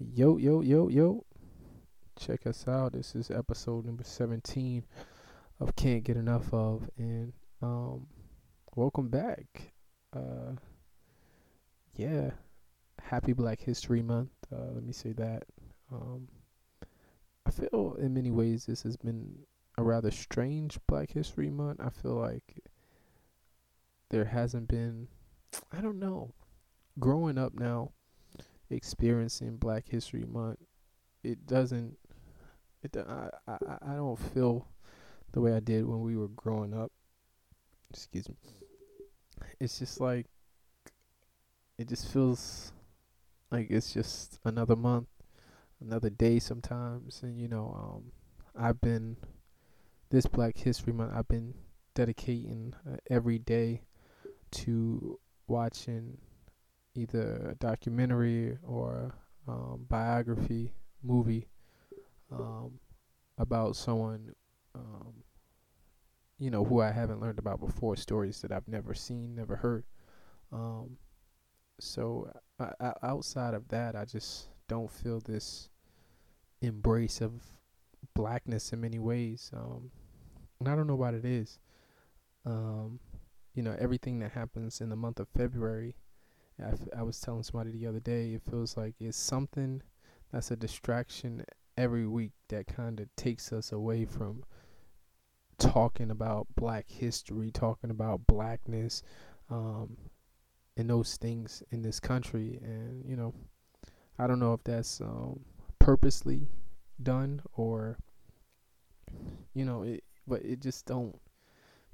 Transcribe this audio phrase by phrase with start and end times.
[0.00, 1.24] Yo, yo, yo, yo.
[2.16, 2.92] Check us out.
[2.92, 4.84] This is episode number 17
[5.58, 6.88] of Can't Get Enough of.
[6.96, 8.06] And um
[8.76, 9.72] welcome back.
[10.14, 10.52] Uh
[11.96, 12.30] yeah.
[13.02, 14.30] Happy Black History Month.
[14.54, 15.42] Uh let me say that.
[15.90, 16.28] Um
[17.44, 19.36] I feel in many ways this has been
[19.78, 21.80] a rather strange Black History Month.
[21.80, 22.62] I feel like
[24.10, 25.08] there hasn't been
[25.72, 26.34] I don't know.
[27.00, 27.90] Growing up now
[28.70, 30.58] experiencing Black History Month,
[31.22, 31.96] it doesn't.
[32.82, 34.68] It I I I don't feel
[35.32, 36.92] the way I did when we were growing up.
[37.90, 38.36] Excuse me.
[39.60, 40.26] It's just like
[41.78, 42.72] it just feels
[43.50, 45.08] like it's just another month,
[45.80, 48.12] another day sometimes, and you know, um,
[48.60, 49.16] I've been
[50.10, 51.12] this Black History Month.
[51.14, 51.54] I've been
[51.94, 53.82] dedicating uh, every day
[54.50, 56.18] to watching
[56.98, 59.14] either a documentary or
[59.46, 61.48] um, biography movie
[62.32, 62.78] um,
[63.38, 64.34] about someone
[64.74, 65.14] um,
[66.38, 69.84] you know who I haven't learned about before, stories that I've never seen, never heard.
[70.52, 70.96] Um,
[71.80, 75.68] so I, I, outside of that, I just don't feel this
[76.62, 77.32] embrace of
[78.14, 79.50] blackness in many ways.
[79.54, 79.90] Um,
[80.60, 81.58] and I don't know what it is.
[82.46, 83.00] Um,
[83.54, 85.96] you know, everything that happens in the month of February
[86.62, 89.82] I, f- I was telling somebody the other day, it feels like it's something
[90.32, 91.44] that's a distraction
[91.76, 94.44] every week that kind of takes us away from
[95.58, 99.02] talking about black history, talking about blackness,
[99.50, 99.96] um,
[100.76, 102.58] and those things in this country.
[102.62, 103.34] And, you know,
[104.18, 105.40] I don't know if that's um,
[105.78, 106.48] purposely
[107.02, 107.98] done or,
[109.54, 111.18] you know, it, but it just don't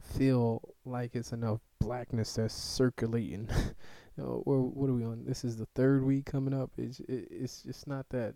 [0.00, 3.48] feel like it's enough blackness that's circulating
[4.16, 5.24] you know, or what are we on?
[5.24, 6.70] This is the third week coming up.
[6.76, 8.34] It's it, it's just not that.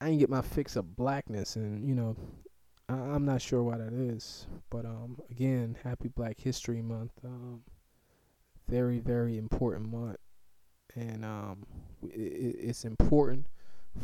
[0.00, 2.16] I ain't get my fix of blackness, and you know,
[2.88, 4.46] I, I'm not sure why that is.
[4.70, 7.12] But um, again, Happy Black History Month.
[7.24, 7.62] Um,
[8.68, 10.18] very very important month,
[10.94, 11.66] and um,
[12.02, 13.46] it, it's important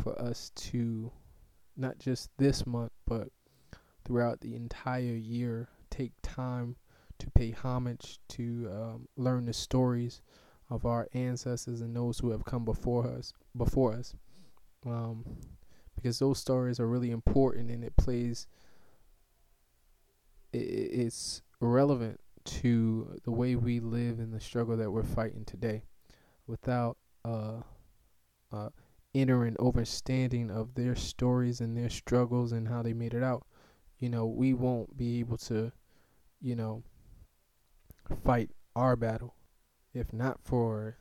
[0.02, 1.12] for us to
[1.76, 3.28] not just this month, but
[4.04, 6.76] throughout the entire year, take time
[7.18, 10.20] to pay homage to um, learn the stories
[10.68, 14.14] of our ancestors and those who have come before us before us.
[14.84, 15.24] Um,
[15.94, 18.46] because those stories are really important and it plays
[20.52, 25.82] it, it's relevant to the way we live and the struggle that we're fighting today
[26.46, 27.60] without uh,
[28.52, 28.68] uh,
[29.14, 33.46] inner and understanding of their stories and their struggles and how they made it out.
[33.98, 35.72] You know we won't be able to
[36.40, 36.82] you know
[38.24, 39.34] fight our battle
[39.96, 40.96] if not for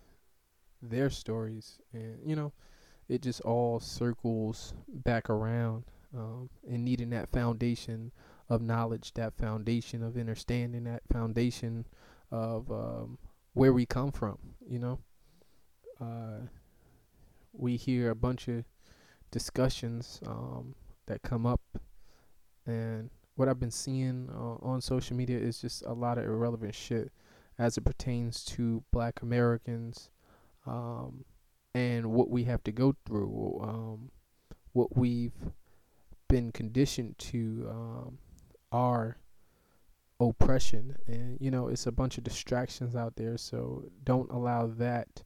[0.81, 1.79] their stories.
[1.93, 2.53] And you know
[3.07, 5.83] it just all circles back around
[6.15, 8.11] um, and needing that foundation
[8.49, 11.85] of knowledge that foundation of understanding that foundation
[12.31, 13.17] of um,
[13.53, 14.99] where we come from you know?
[16.01, 16.47] Uh,
[17.53, 18.65] we hear a bunch of
[19.31, 21.61] discussions um, that come up
[22.65, 26.73] and what i've been seeing uh, on social media is just a lot of irrelevant
[26.73, 27.11] shit
[27.57, 30.09] as it pertains to black Americans
[30.65, 31.25] um,
[31.73, 34.11] and what we have to go through, um,
[34.73, 35.51] what we've
[36.27, 38.17] been conditioned to um,
[38.71, 39.17] our
[40.19, 40.95] oppression.
[41.07, 45.23] And, you know, it's a bunch of distractions out there, so don't allow that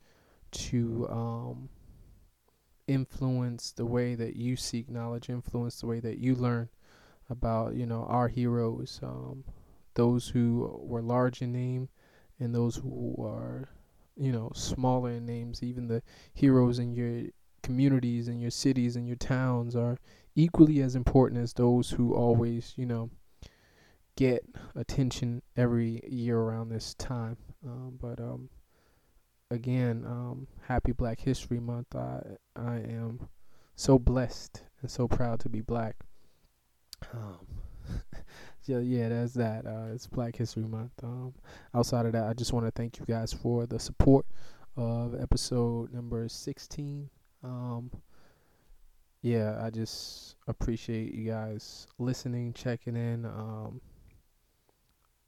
[0.51, 1.69] to um,
[2.87, 6.69] influence the way that you seek knowledge, influence the way that you learn
[7.29, 9.43] about, you know, our heroes, um,
[9.93, 11.89] those who were large in name
[12.39, 13.69] and those who are,
[14.15, 16.01] you know, smaller in names, even the
[16.33, 17.23] heroes in your
[17.61, 19.97] communities and your cities and your towns are
[20.35, 23.09] equally as important as those who always, you know,
[24.15, 24.45] get
[24.75, 27.37] attention every year around this time.
[27.65, 28.49] Um, but um,
[29.51, 31.95] again, um, happy Black History Month.
[31.95, 32.21] I
[32.55, 33.29] I am
[33.75, 35.95] so blessed and so proud to be black.
[37.13, 37.58] Um,
[38.69, 39.65] yeah, yeah, that's that.
[39.65, 40.91] Uh, it's Black History Month.
[41.01, 41.33] Um,
[41.73, 44.27] outside of that, I just want to thank you guys for the support
[44.77, 47.09] of episode number 16.
[47.43, 47.89] Um,
[49.23, 53.25] yeah, I just appreciate you guys listening, checking in.
[53.25, 53.81] Um,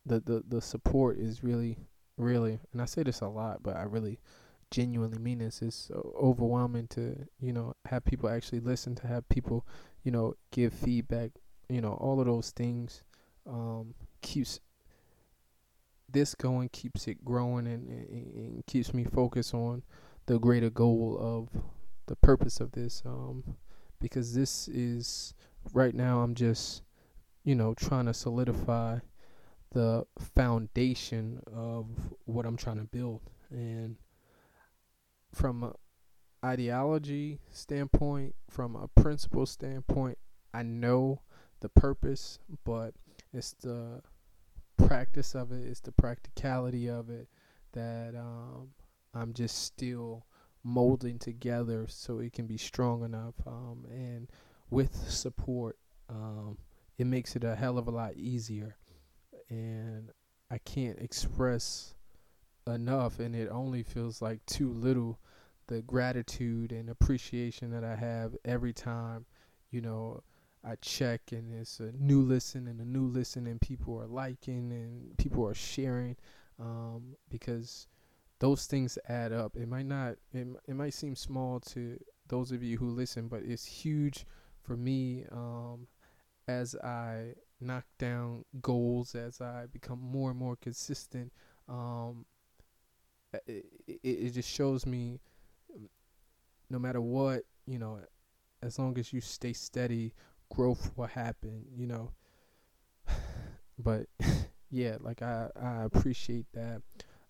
[0.05, 1.79] the, the, the support is really,
[2.17, 4.19] really, and I say this a lot, but I really
[4.69, 5.63] genuinely mean this.
[5.63, 9.65] It's overwhelming to, you know, have people actually listen, to have people,
[10.03, 11.31] you know, give feedback,
[11.69, 13.01] you know, all of those things
[13.47, 14.59] um, keeps
[16.09, 19.83] this going, keeps it growing, and, and, and keeps me focused on
[20.25, 21.63] the greater goal of
[22.07, 23.43] the purpose of this um
[23.99, 25.33] because this is
[25.73, 26.83] right now I'm just
[27.43, 28.99] you know trying to solidify
[29.71, 30.05] the
[30.35, 31.87] foundation of
[32.25, 33.21] what I'm trying to build.
[33.49, 33.95] And
[35.33, 35.73] from a
[36.43, 40.17] ideology standpoint from a principle standpoint
[40.53, 41.21] I know
[41.59, 42.95] the purpose but
[43.33, 44.01] it's the
[44.77, 47.27] practice of it it's the practicality of it
[47.73, 48.69] that um
[49.13, 50.25] I'm just still
[50.63, 53.35] molding together so it can be strong enough.
[53.45, 54.29] Um, and
[54.69, 55.77] with support,
[56.09, 56.57] um,
[56.97, 58.77] it makes it a hell of a lot easier.
[59.49, 60.11] And
[60.49, 61.95] I can't express
[62.67, 65.19] enough, and it only feels like too little
[65.67, 69.25] the gratitude and appreciation that I have every time,
[69.71, 70.21] you know,
[70.63, 74.71] I check and it's a new listen and a new listen, and people are liking
[74.71, 76.15] and people are sharing
[76.59, 77.87] um, because
[78.39, 79.55] those things add up.
[79.55, 83.41] It might not it, it might seem small to those of you who listen, but
[83.43, 84.25] it's huge
[84.61, 85.87] for me um,
[86.47, 91.31] as I knock down goals, as I become more and more consistent.
[91.67, 92.25] Um,
[93.47, 95.19] it, it, it just shows me
[96.69, 97.99] no matter what, you know,
[98.61, 100.13] as long as you stay steady,
[100.51, 102.11] growth will happen, you know.
[103.79, 104.07] but
[104.69, 106.81] yeah, like I, I appreciate that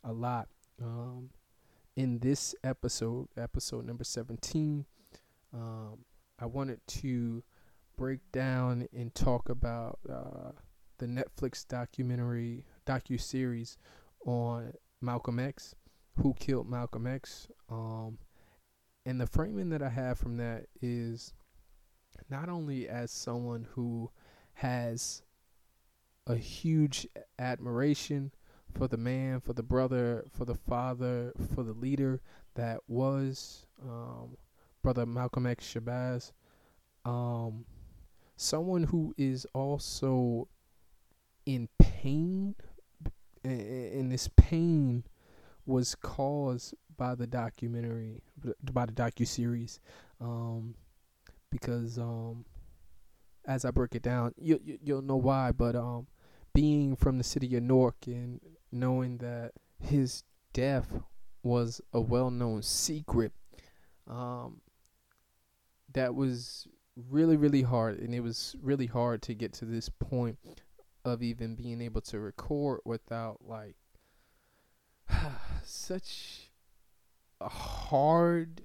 [0.04, 0.48] a lot.
[0.82, 1.30] Um,
[1.96, 4.86] in this episode, episode number 17,
[5.54, 6.00] um,
[6.40, 7.44] I wanted to
[7.98, 10.52] break down and talk about uh,
[10.98, 13.78] the Netflix documentary docu series
[14.26, 15.76] on Malcolm X,
[16.18, 17.48] who killed Malcolm X.
[17.70, 18.18] Um,
[19.06, 21.34] and the framing that I have from that is
[22.30, 24.12] not only as someone who
[24.54, 25.24] has
[26.28, 27.08] a huge
[27.40, 28.32] admiration
[28.74, 32.22] for the man, for the brother, for the father, for the leader
[32.56, 34.38] that was um,
[34.82, 36.32] brother Malcolm X Shabazz.
[37.06, 37.66] Um,
[38.36, 40.48] someone who is also
[41.46, 42.56] in pain,
[43.44, 45.04] and this pain
[45.66, 48.22] was caused by the documentary,
[48.72, 49.80] by the docu series,
[50.20, 50.76] um,
[51.52, 52.46] because um,
[53.46, 55.52] as I break it down, you, you you'll know why.
[55.52, 56.08] But um,
[56.54, 58.40] being from the city of Newark and
[58.72, 61.02] knowing that his death
[61.44, 63.32] was a well-known secret
[64.08, 64.62] um,
[65.94, 66.68] that was
[67.10, 70.38] really really hard and it was really hard to get to this point
[71.04, 73.76] of even being able to record without like
[75.64, 76.52] such
[77.40, 78.62] a hard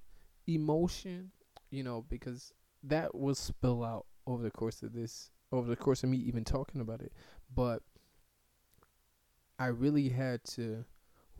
[0.46, 1.30] emotion
[1.70, 2.52] you know because
[2.88, 6.44] that will spill out over the course of this over the course of me even
[6.44, 7.12] talking about it.
[7.54, 7.82] But
[9.58, 10.84] I really had to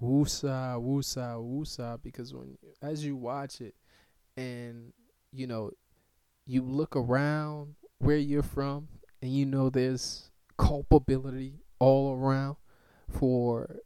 [0.02, 3.74] woosah, woosah, woosah because when as you watch it
[4.36, 4.92] and
[5.32, 5.70] you know
[6.46, 8.88] you look around where you're from
[9.20, 12.56] and you know there's culpability all around
[13.10, 13.80] for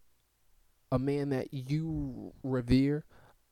[0.93, 3.05] a man that you revere,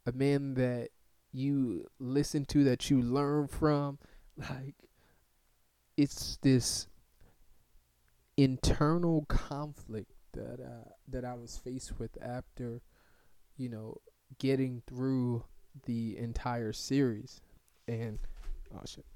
[0.06, 0.90] a man that
[1.32, 3.98] you listen to, that you learn from.
[4.36, 4.74] Like,
[5.96, 6.86] it's this
[8.36, 12.80] internal conflict that uh, that I was faced with after,
[13.56, 13.96] you know,
[14.38, 15.44] getting through
[15.86, 17.40] the entire series,
[17.86, 18.18] and
[18.74, 19.06] oh shit,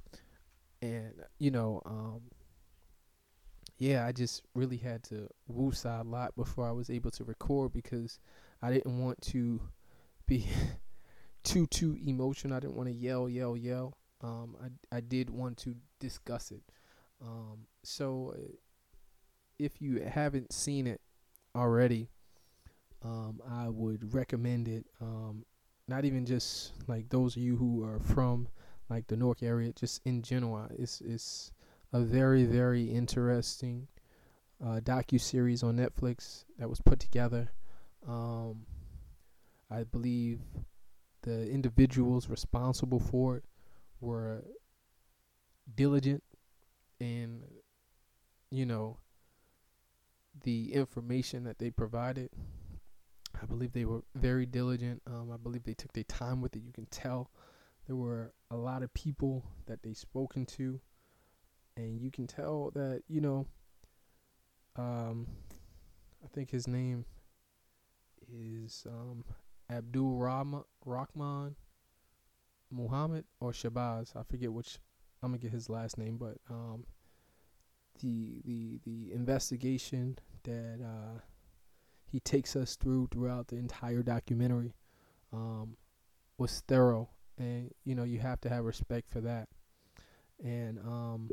[0.80, 2.22] and you know, um,
[3.78, 7.72] yeah, I just really had to woosah a lot before I was able to record
[7.72, 8.18] because
[8.60, 9.60] I didn't want to
[10.26, 10.46] be
[11.42, 12.56] too too emotional.
[12.56, 13.96] I didn't want to yell, yell, yell.
[14.22, 16.62] Um, I I did want to discuss it.
[17.20, 18.52] Um, so uh,
[19.58, 21.00] if you haven't seen it
[21.54, 22.08] already,
[23.02, 24.86] um, I would recommend it.
[25.00, 25.44] Um,
[25.88, 28.48] not even just like those of you who are from
[28.88, 30.68] like the Newark area, just in general.
[30.78, 31.52] It's it's
[31.92, 33.88] a very very interesting
[34.64, 37.50] uh, docu series on Netflix that was put together.
[38.06, 38.66] Um,
[39.70, 40.40] I believe
[41.22, 43.44] the individuals responsible for it
[44.00, 44.44] were
[45.74, 46.22] diligent
[47.00, 47.42] and
[48.50, 48.98] you know
[50.44, 52.30] the information that they provided.
[53.40, 55.02] I believe they were very diligent.
[55.06, 56.62] Um, I believe they took their time with it.
[56.62, 57.30] You can tell
[57.86, 60.80] there were a lot of people that they spoken to,
[61.76, 63.46] and you can tell that you know.
[64.76, 65.26] Um,
[66.24, 67.04] I think his name
[68.32, 69.24] is um,
[69.70, 70.16] Abdul
[70.84, 71.56] Rahman,
[72.70, 74.16] Muhammad or Shabazz.
[74.16, 74.78] I forget which.
[75.22, 76.84] I'm gonna get his last name, but um,
[78.00, 81.20] the the the investigation that uh,
[82.10, 84.74] he takes us through throughout the entire documentary
[85.32, 85.76] um,
[86.38, 89.48] was thorough and you know you have to have respect for that.
[90.42, 91.30] And um,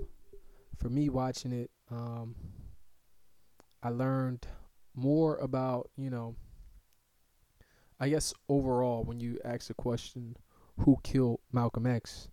[0.78, 2.36] for me watching it, um,
[3.82, 4.48] I learned
[4.96, 6.36] more about you know.
[8.00, 10.38] I guess overall, when you ask the question,
[10.80, 12.30] "Who killed Malcolm X?"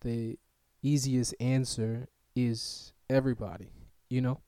[0.00, 0.38] the
[0.82, 3.70] easiest answer is everybody.
[4.08, 4.40] You know,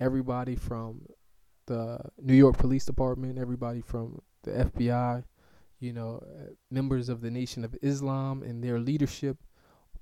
[0.00, 1.06] everybody from
[1.66, 5.24] the New York Police Department, everybody from the FBI,
[5.80, 9.38] you know, uh, members of the Nation of Islam and their leadership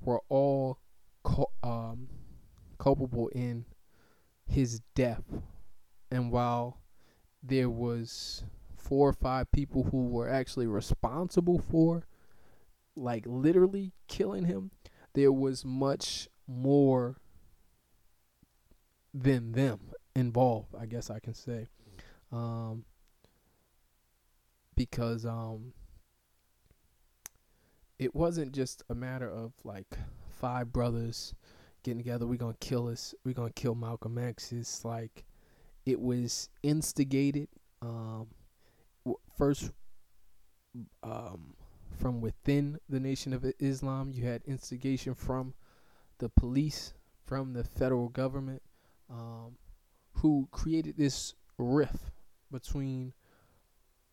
[0.00, 0.78] were all
[1.62, 2.08] um,
[2.78, 3.64] culpable in
[4.46, 5.22] his death.
[6.10, 6.80] And while
[7.42, 8.44] there was
[8.90, 12.08] four or five people who were actually responsible for
[12.96, 14.72] like literally killing him,
[15.14, 17.16] there was much more
[19.14, 19.78] than them
[20.16, 21.68] involved, I guess I can say.
[22.32, 22.84] Um,
[24.74, 25.72] because um,
[27.96, 29.86] it wasn't just a matter of like
[30.40, 31.32] five brothers
[31.84, 32.26] getting together.
[32.26, 33.14] We're gonna kill us.
[33.24, 34.50] We're gonna kill Malcolm X.
[34.50, 35.24] It's like
[35.86, 37.46] it was instigated
[37.82, 38.26] um,
[39.36, 39.70] first
[41.02, 41.54] um,
[41.98, 44.12] from within the Nation of Islam.
[44.12, 45.54] You had instigation from
[46.18, 46.94] the police,
[47.26, 48.62] from the federal government,
[49.10, 49.56] um,
[50.14, 52.12] who created this rift
[52.50, 53.12] between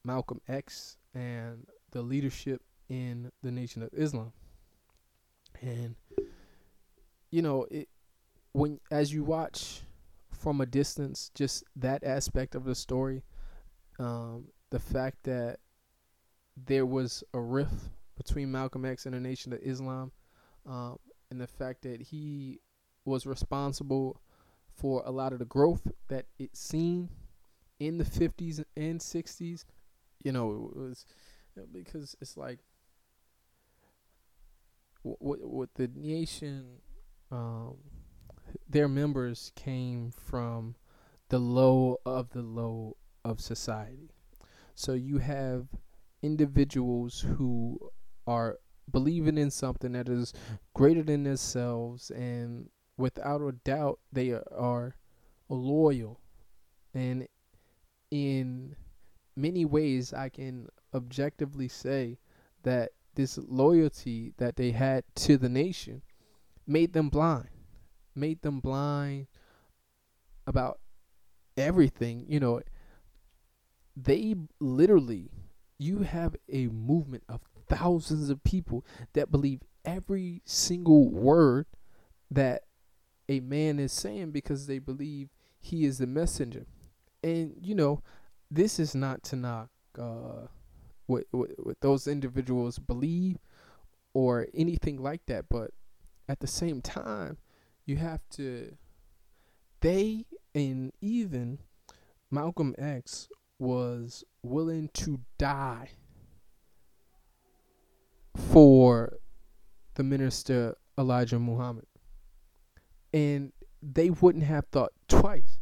[0.03, 4.31] Malcolm X and the leadership in the Nation of Islam.
[5.61, 5.95] And
[7.31, 7.89] you know, it
[8.53, 9.81] when as you watch
[10.31, 13.23] from a distance, just that aspect of the story,
[13.99, 15.59] um, the fact that
[16.55, 20.11] there was a rift between Malcolm X and the Nation of Islam,
[20.65, 20.97] um,
[21.29, 22.59] and the fact that he
[23.05, 24.21] was responsible
[24.73, 27.09] for a lot of the growth that it seen
[27.79, 29.65] in the 50s and 60s.
[30.23, 31.05] You know, it was
[31.71, 32.59] because it's like
[35.03, 36.79] what what the nation
[37.31, 37.75] um,
[38.67, 40.75] their members came from
[41.29, 44.11] the low of the low of society.
[44.77, 45.65] So you have
[46.21, 47.79] individuals who
[48.27, 48.59] are
[48.91, 50.33] believing in something that is
[50.75, 54.95] greater than themselves and without a doubt they are
[55.49, 56.21] loyal.
[56.93, 57.27] And
[58.11, 58.75] in
[59.35, 62.19] many ways I can objectively say
[62.61, 66.03] that this loyalty that they had to the nation
[66.67, 67.49] made them blind
[68.13, 69.25] made them blind
[70.45, 70.79] about
[71.55, 72.61] everything you know
[73.99, 75.31] they literally
[75.79, 81.65] you have a movement of thousands of people that believe every single word
[82.29, 82.63] that
[83.29, 86.65] a man is saying because they believe he is the messenger.
[87.23, 88.01] And you know,
[88.49, 90.47] this is not to knock uh,
[91.07, 93.37] what, what what those individuals believe
[94.13, 95.71] or anything like that, but
[96.29, 97.37] at the same time,
[97.85, 98.75] you have to.
[99.81, 100.25] They
[100.55, 101.59] and even
[102.31, 105.89] Malcolm X was willing to die
[108.35, 109.17] for
[109.95, 111.85] the minister Elijah Muhammad
[113.13, 115.59] and they wouldn't have thought twice.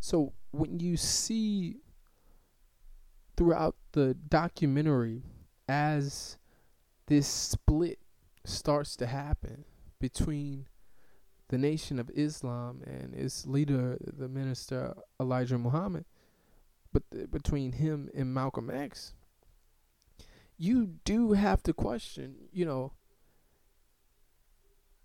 [0.00, 1.78] So when you see
[3.36, 5.22] throughout the documentary
[5.68, 6.38] as
[7.06, 7.98] this split
[8.44, 9.64] starts to happen
[10.00, 10.66] between
[11.48, 16.04] the nation of Islam and its leader, the minister Elijah Muhammad,
[16.92, 19.14] but th- between him and Malcolm X,
[20.56, 22.92] you do have to question, you know,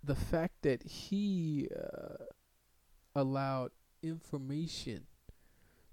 [0.02, 2.24] the fact that he uh,
[3.14, 3.70] allowed
[4.02, 5.06] information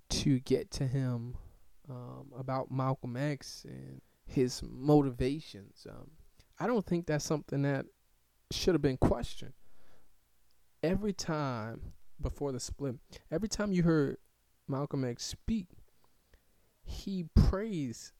[0.09, 1.37] to get to him
[1.89, 5.87] um, about Malcolm X and his motivations.
[5.89, 6.11] Um,
[6.59, 7.85] I don't think that's something that
[8.51, 9.53] should have been questioned.
[10.83, 12.95] Every time before the split,
[13.31, 14.17] every time you heard
[14.67, 15.67] Malcolm X speak,
[16.91, 18.11] he praised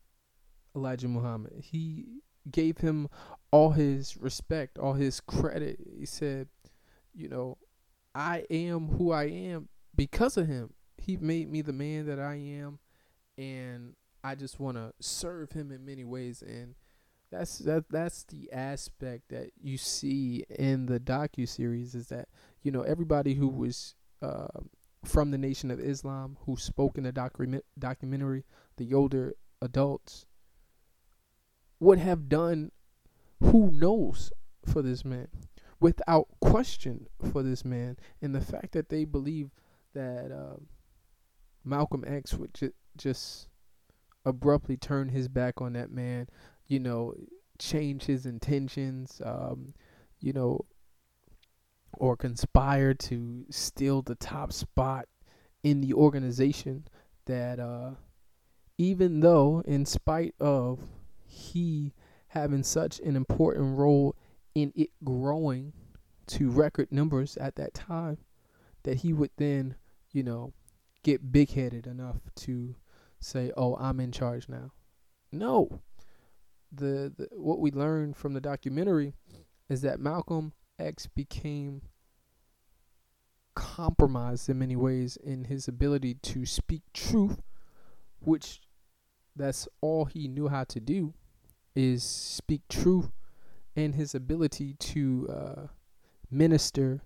[0.75, 1.54] Elijah Muhammad.
[1.62, 3.10] He gave him
[3.51, 5.80] all his respect, all his credit.
[5.98, 6.48] He said,
[7.13, 7.58] you know,
[8.16, 10.74] I am who I am because of him.
[10.98, 12.80] He made me the man that I am
[13.38, 16.75] and I just want to serve him in many ways and
[17.32, 22.28] that's that that's the aspect that you see in the docu series is that
[22.62, 24.48] you know everybody who was uh,
[25.03, 28.46] from the Nation of Islam who spoke in the document documentary,
[28.77, 30.25] the older adults
[31.79, 32.72] would have done
[33.41, 34.31] who knows
[34.65, 35.27] for this man
[35.79, 37.98] without question for this man.
[38.22, 39.50] And the fact that they believe
[39.93, 40.58] that uh,
[41.63, 43.48] Malcolm X would ju- just
[44.24, 46.27] abruptly turn his back on that man
[46.67, 47.15] you know
[47.62, 49.74] change his intentions, um,
[50.20, 50.65] you know,
[51.94, 55.06] or conspire to steal the top spot
[55.64, 56.86] in the organization
[57.26, 57.92] that uh,
[58.78, 60.80] even though in spite of
[61.26, 61.94] he
[62.30, 64.16] having such an important role
[64.56, 65.74] in it growing
[66.28, 68.18] to record numbers at that time
[68.84, 69.76] that he would then
[70.12, 70.54] you know
[71.04, 72.76] get big headed enough to
[73.20, 74.72] say oh i'm in charge now.
[75.32, 75.82] No.
[76.74, 79.14] The, the what we learned from the documentary
[79.70, 81.82] is that malcolm x became
[83.56, 87.42] compromised in many ways in his ability to speak truth,
[88.20, 88.62] which
[89.36, 91.14] that's all he knew how to do
[91.76, 93.12] is speak truth
[93.76, 95.68] and his ability to uh,
[96.30, 97.02] minister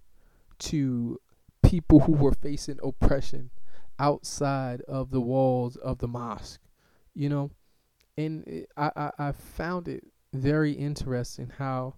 [0.58, 1.20] to
[1.64, 3.52] people who were facing oppression
[4.00, 6.62] outside of the walls of the mosque,
[7.14, 7.52] you know.
[8.18, 11.96] And it, I, I, I found it very interesting how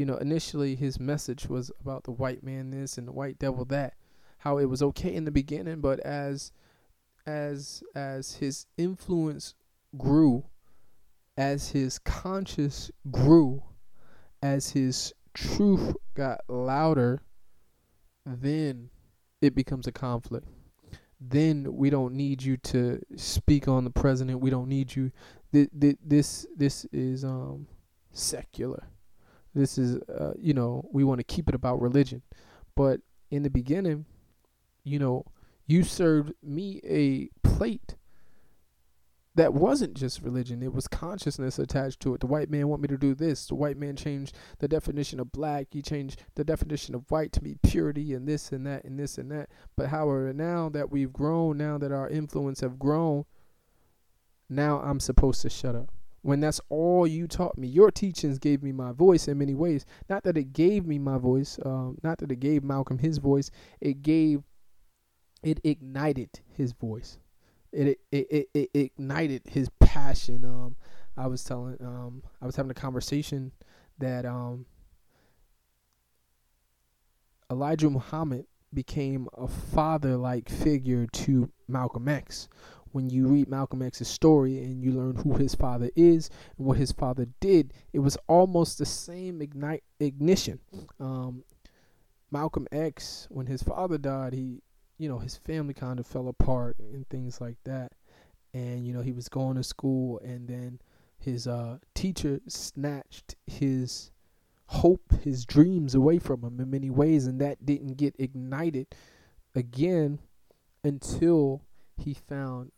[0.00, 3.66] you know, initially his message was about the white man this and the white devil
[3.66, 3.92] that,
[4.38, 6.52] how it was okay in the beginning, but as
[7.26, 9.54] as as his influence
[9.98, 10.44] grew,
[11.36, 13.62] as his conscience grew,
[14.42, 17.20] as his truth got louder,
[18.24, 18.88] then
[19.42, 20.48] it becomes a conflict.
[21.20, 24.40] Then we don't need you to speak on the president.
[24.40, 25.12] We don't need you.
[25.52, 27.66] Th- th- this this is um
[28.12, 28.86] secular
[29.54, 32.22] this is uh, you know we want to keep it about religion.
[32.76, 34.06] But in the beginning
[34.84, 35.24] you know
[35.66, 37.96] you served me a plate
[39.36, 40.60] that wasn't just religion.
[40.62, 42.20] It was consciousness attached to it.
[42.20, 43.46] The white man want me to do this.
[43.46, 45.68] The white man changed the definition of black.
[45.70, 49.18] He changed the definition of white to be purity and this and that and this
[49.18, 49.48] and that.
[49.76, 53.24] But however now that we've grown now that our influence have grown
[54.50, 55.92] now i'm supposed to shut up
[56.22, 57.68] when that's all you taught me.
[57.68, 59.86] Your teachings gave me my voice in many ways.
[60.08, 63.50] Not that it gave me my voice, um, not that it gave Malcolm his voice.
[63.80, 64.42] It gave,
[65.42, 67.18] it ignited his voice.
[67.72, 70.44] It it it, it, ignited his passion.
[70.44, 70.76] Um,
[71.16, 73.52] I was telling, um, I was having a conversation
[73.98, 74.66] that um,
[77.50, 82.48] Elijah Muhammad became a father-like figure to Malcolm X
[82.92, 86.76] when you read Malcolm X's story and you learn who his father is and what
[86.76, 90.58] his father did, it was almost the same ignite ignition.
[90.98, 91.44] Um,
[92.30, 94.62] Malcolm X, when his father died, he,
[94.98, 97.92] you know, his family kind of fell apart and things like that.
[98.52, 100.80] And you know, he was going to school, and then
[101.18, 104.10] his uh, teacher snatched his
[104.66, 108.88] hope, his dreams away from him in many ways, and that didn't get ignited
[109.54, 110.18] again
[110.82, 111.62] until
[111.96, 112.72] he found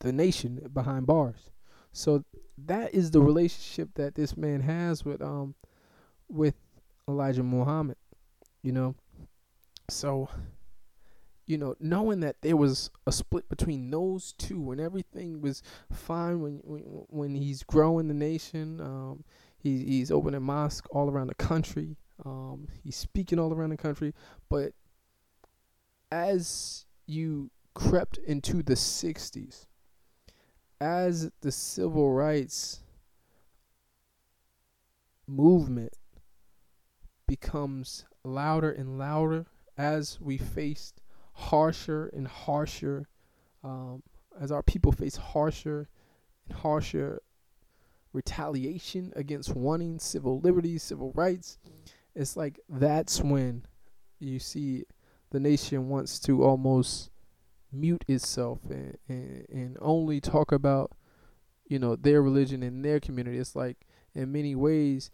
[0.00, 1.50] the nation behind bars.
[1.92, 2.24] So
[2.58, 5.54] that is the relationship that this man has with um
[6.28, 6.54] with
[7.08, 7.96] Elijah Muhammad,
[8.62, 8.94] you know.
[9.90, 10.28] So
[11.44, 16.40] you know, knowing that there was a split between those two when everything was fine
[16.40, 19.24] when when, when he's growing the nation, um
[19.58, 21.96] he, he's opening mosque all around the country.
[22.24, 24.14] Um he's speaking all around the country,
[24.48, 24.72] but
[26.10, 29.66] as you crept into the 60s
[30.82, 32.80] as the civil rights
[35.28, 35.96] movement
[37.28, 39.46] becomes louder and louder
[39.78, 41.00] as we faced
[41.34, 43.06] harsher and harsher
[43.62, 44.02] um,
[44.40, 45.88] as our people face harsher
[46.48, 47.22] and harsher
[48.12, 51.58] retaliation against wanting civil liberties civil rights
[52.16, 53.64] it's like that's when
[54.18, 54.82] you see
[55.30, 57.11] the nation wants to almost
[57.72, 60.92] mute itself and, and, and only talk about
[61.66, 63.38] you know their religion and their community.
[63.38, 65.10] It's like in many ways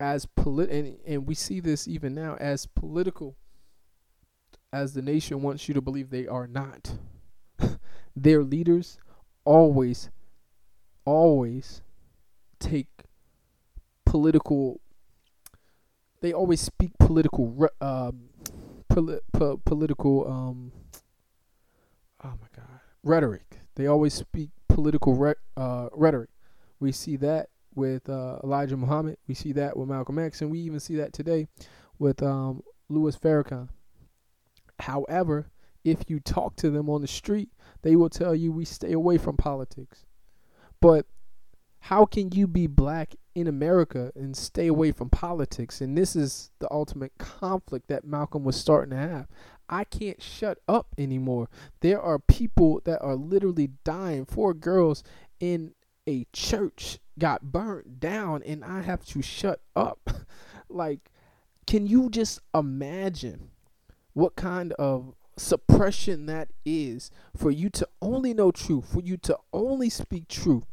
[0.00, 3.36] as polit and, and we see this even now as political
[4.72, 6.96] as the nation wants you to believe they are not.
[8.16, 8.98] Their leaders
[9.44, 10.10] always
[11.04, 11.82] always
[12.58, 12.88] take
[14.06, 14.80] political
[16.22, 18.30] they always speak political um
[18.88, 20.72] poli- po- political um
[22.24, 23.58] oh my God, rhetoric.
[23.76, 26.30] They always speak political re- uh, rhetoric.
[26.80, 29.18] We see that with uh, Elijah Muhammad.
[29.26, 31.46] We see that with Malcolm X, and we even see that today
[31.98, 33.68] with um, Louis Farrakhan.
[34.80, 35.50] However,
[35.84, 37.50] if you talk to them on the street,
[37.82, 40.04] they will tell you we stay away from politics.
[40.80, 41.06] But
[41.80, 45.82] how can you be black in America and stay away from politics?
[45.82, 49.26] And this is the ultimate conflict that Malcolm was starting to have.
[49.68, 51.48] I can't shut up anymore.
[51.80, 54.26] There are people that are literally dying.
[54.26, 55.02] Four girls
[55.40, 55.74] in
[56.06, 60.10] a church got burnt down and I have to shut up.
[60.68, 61.10] like,
[61.66, 63.50] can you just imagine
[64.12, 69.36] what kind of suppression that is for you to only know truth, for you to
[69.52, 70.66] only speak truth,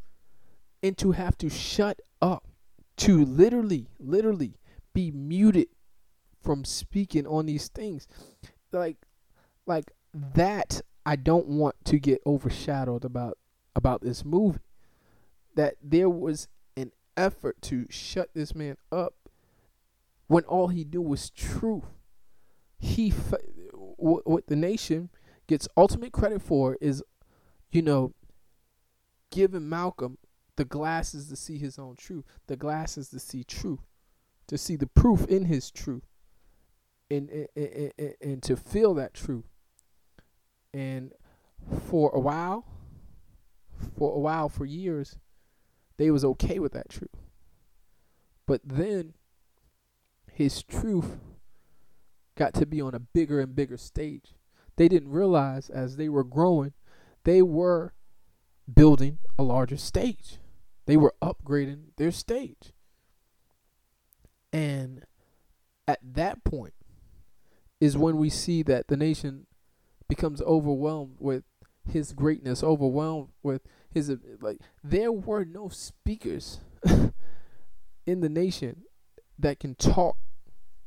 [0.83, 2.47] and to have to shut up,
[2.97, 4.55] to literally, literally
[4.93, 5.67] be muted
[6.41, 8.07] from speaking on these things.
[8.71, 8.97] Like,
[9.65, 13.37] like that I don't want to get overshadowed about
[13.75, 14.59] about this movie.
[15.55, 19.15] That there was an effort to shut this man up
[20.27, 21.83] when all he knew was truth.
[22.77, 23.09] He
[23.97, 25.09] what the nation
[25.47, 27.03] gets ultimate credit for is,
[27.71, 28.13] you know,
[29.29, 30.17] giving Malcolm
[30.55, 33.79] the glasses to see his own truth, the glasses to see truth,
[34.47, 36.03] to see the proof in his truth,
[37.11, 39.45] and and, and, and to feel that truth.
[40.73, 41.11] And
[41.87, 42.65] for a while,
[43.97, 45.17] for a while, for years,
[45.97, 47.09] they was okay with that truth.
[48.47, 49.13] But then
[50.31, 51.17] his truth
[52.35, 54.33] got to be on a bigger and bigger stage.
[54.77, 56.73] They didn't realize as they were growing,
[57.23, 57.93] they were
[58.73, 60.37] building a larger stage.
[60.85, 62.73] They were upgrading their stage.
[64.51, 65.05] And
[65.87, 66.73] at that point
[67.81, 69.47] is when we see that the nation
[70.07, 71.43] becomes overwhelmed with
[71.85, 76.61] his greatness, overwhelmed with his like there were no speakers
[78.05, 78.83] in the nation
[79.37, 80.15] that can talk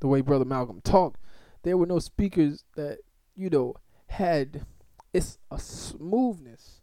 [0.01, 1.21] the way brother Malcolm talked
[1.65, 2.99] there were no speakers that
[3.35, 3.75] you know
[4.07, 4.65] had
[5.15, 6.83] it's a smoothness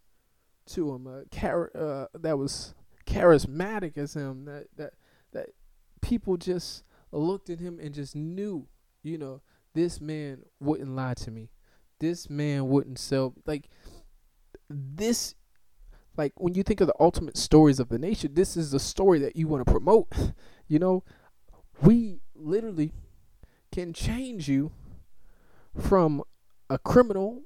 [0.67, 2.74] to him, a char- uh, that was
[3.06, 4.45] charismatic as him.
[4.45, 4.93] That that
[5.34, 5.50] that
[6.02, 8.67] people just looked at him and just knew,
[9.04, 9.41] you know,
[9.73, 11.49] this man wouldn't lie to me.
[11.99, 13.69] This man wouldn't sell like
[14.69, 15.36] this.
[16.17, 19.19] Like when you think of the ultimate stories of the nation, this is the story
[19.19, 20.07] that you want to promote.
[20.67, 21.03] you know,
[21.81, 22.91] we literally
[23.71, 24.71] can change you
[25.79, 26.23] from
[26.69, 27.43] a criminal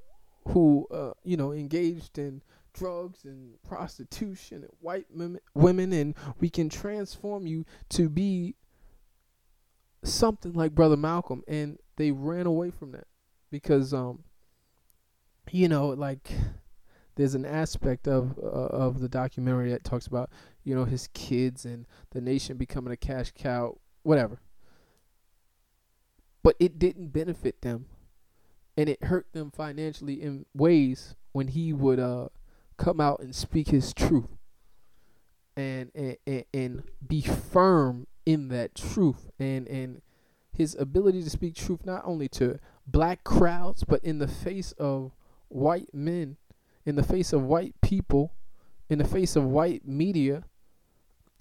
[0.48, 5.06] who uh, you know engaged in drugs and prostitution and white
[5.54, 8.54] women and we can transform you to be
[10.04, 13.06] something like brother Malcolm and they ran away from that
[13.50, 14.24] because um
[15.50, 16.30] you know like
[17.16, 20.30] there's an aspect of uh, of the documentary that talks about
[20.64, 24.40] you know his kids and the nation becoming a cash cow whatever.
[26.42, 27.86] But it didn't benefit them
[28.76, 32.28] and it hurt them financially in ways when he would uh
[32.76, 34.28] come out and speak his truth
[35.56, 40.02] and and, and, and be firm in that truth and and
[40.56, 45.12] his ability to speak truth not only to black crowds but in the face of
[45.48, 46.36] white men
[46.84, 48.32] in the face of white people
[48.88, 50.44] in the face of white media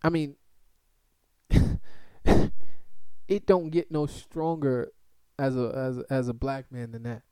[0.03, 0.35] i mean
[3.27, 4.91] it don't get no stronger
[5.37, 7.23] as a as as a black man than that.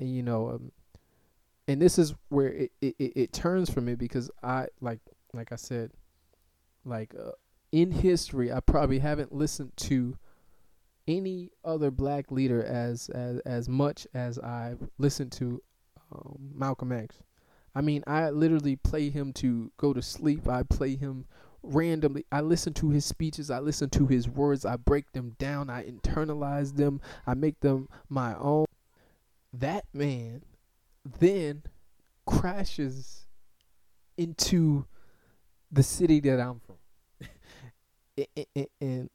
[0.00, 0.72] And you know, um,
[1.68, 5.00] and this is where it, it, it turns for me because I like
[5.32, 5.92] like I said,
[6.84, 7.32] like uh,
[7.72, 10.16] in history, I probably haven't listened to
[11.06, 15.62] any other black leader as as as much as I've listened to
[16.12, 17.16] um, Malcolm X.
[17.74, 20.48] I mean, I literally play him to go to sleep.
[20.48, 21.26] I play him
[21.64, 22.24] randomly.
[22.30, 25.84] I listen to his speeches, I listen to his words, I break them down, I
[25.84, 28.66] internalize them, I make them my own.
[29.52, 30.42] That man
[31.18, 31.62] then
[32.26, 33.26] crashes
[34.16, 34.86] into
[35.70, 36.76] the city that I'm from.
[38.80, 39.10] and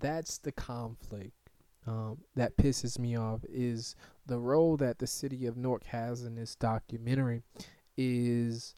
[0.00, 1.32] that's the conflict
[1.86, 6.36] um, that pisses me off is the role that the city of Newark has in
[6.36, 7.42] this documentary
[7.96, 8.74] is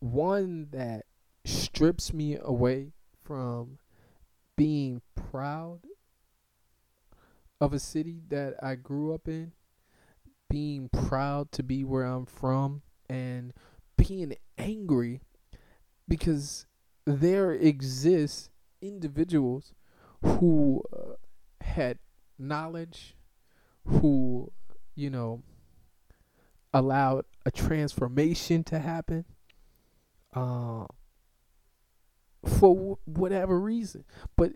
[0.00, 1.04] one that
[1.44, 2.92] strips me away
[3.24, 3.78] from
[4.56, 5.80] being proud
[7.60, 9.52] of a city that I grew up in,
[10.50, 13.52] being proud to be where I'm from, and
[13.96, 15.20] being angry
[16.08, 16.66] because
[17.06, 19.72] there exists individuals
[20.22, 21.14] who uh,
[21.60, 21.98] had
[22.38, 23.16] knowledge,
[23.86, 24.52] who,
[24.94, 25.42] you know,
[26.72, 29.24] allowed a transformation to happen.
[30.34, 30.86] Uh,
[32.44, 34.04] for whatever reason.
[34.36, 34.52] But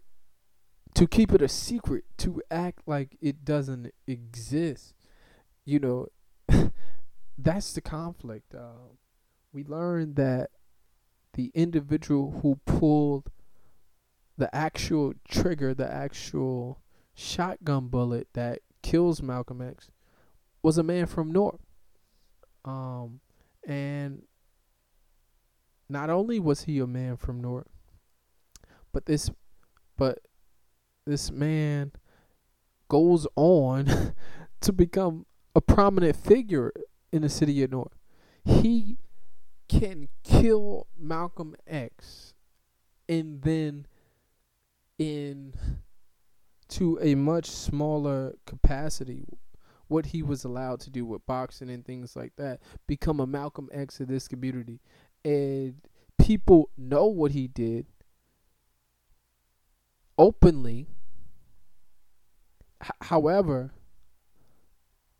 [0.94, 4.94] to keep it a secret, to act like it doesn't exist,
[5.64, 6.06] you know,
[7.38, 8.54] that's the conflict.
[8.54, 8.94] Uh,
[9.52, 10.50] we learned that
[11.34, 13.30] the individual who pulled
[14.36, 16.80] the actual trigger, the actual
[17.14, 19.90] shotgun bullet that kills Malcolm X,
[20.62, 21.60] was a man from Newark.
[22.64, 23.20] Um,
[23.66, 24.22] and
[25.88, 27.68] not only was he a man from Newark,
[28.92, 29.30] but this,
[29.96, 30.18] but
[31.06, 31.92] this man
[32.88, 34.14] goes on
[34.60, 36.72] to become a prominent figure
[37.12, 37.92] in the city of Newark.
[38.44, 38.98] He
[39.68, 42.34] can kill Malcolm X
[43.08, 43.86] and then
[44.98, 45.54] in
[46.68, 49.26] to a much smaller capacity
[49.88, 53.68] what he was allowed to do with boxing and things like that become a Malcolm
[53.72, 54.80] X of this community.
[55.24, 55.76] And
[56.18, 57.86] people know what he did
[60.18, 60.88] openly.
[62.82, 63.70] H- however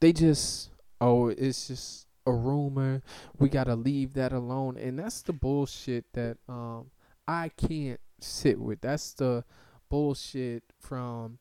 [0.01, 3.03] they just oh it's just a rumor.
[3.39, 4.77] We got to leave that alone.
[4.77, 6.91] And that's the bullshit that um
[7.29, 8.81] I can't sit with.
[8.81, 9.45] That's the
[9.89, 11.39] bullshit from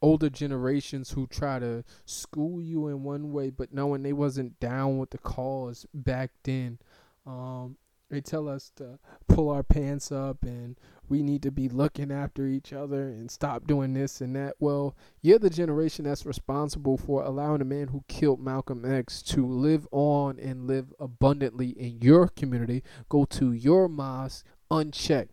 [0.00, 4.98] older generations who try to school you in one way but knowing they wasn't down
[4.98, 6.78] with the cause back then.
[7.26, 7.76] Um
[8.10, 10.78] they tell us to pull our pants up and
[11.10, 14.54] we need to be looking after each other and stop doing this and that.
[14.58, 19.44] Well you're the generation that's responsible for allowing a man who killed Malcolm X to
[19.44, 25.32] live on and live abundantly in your community go to your mosque unchecked.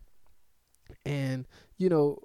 [1.05, 1.47] And
[1.77, 2.19] you know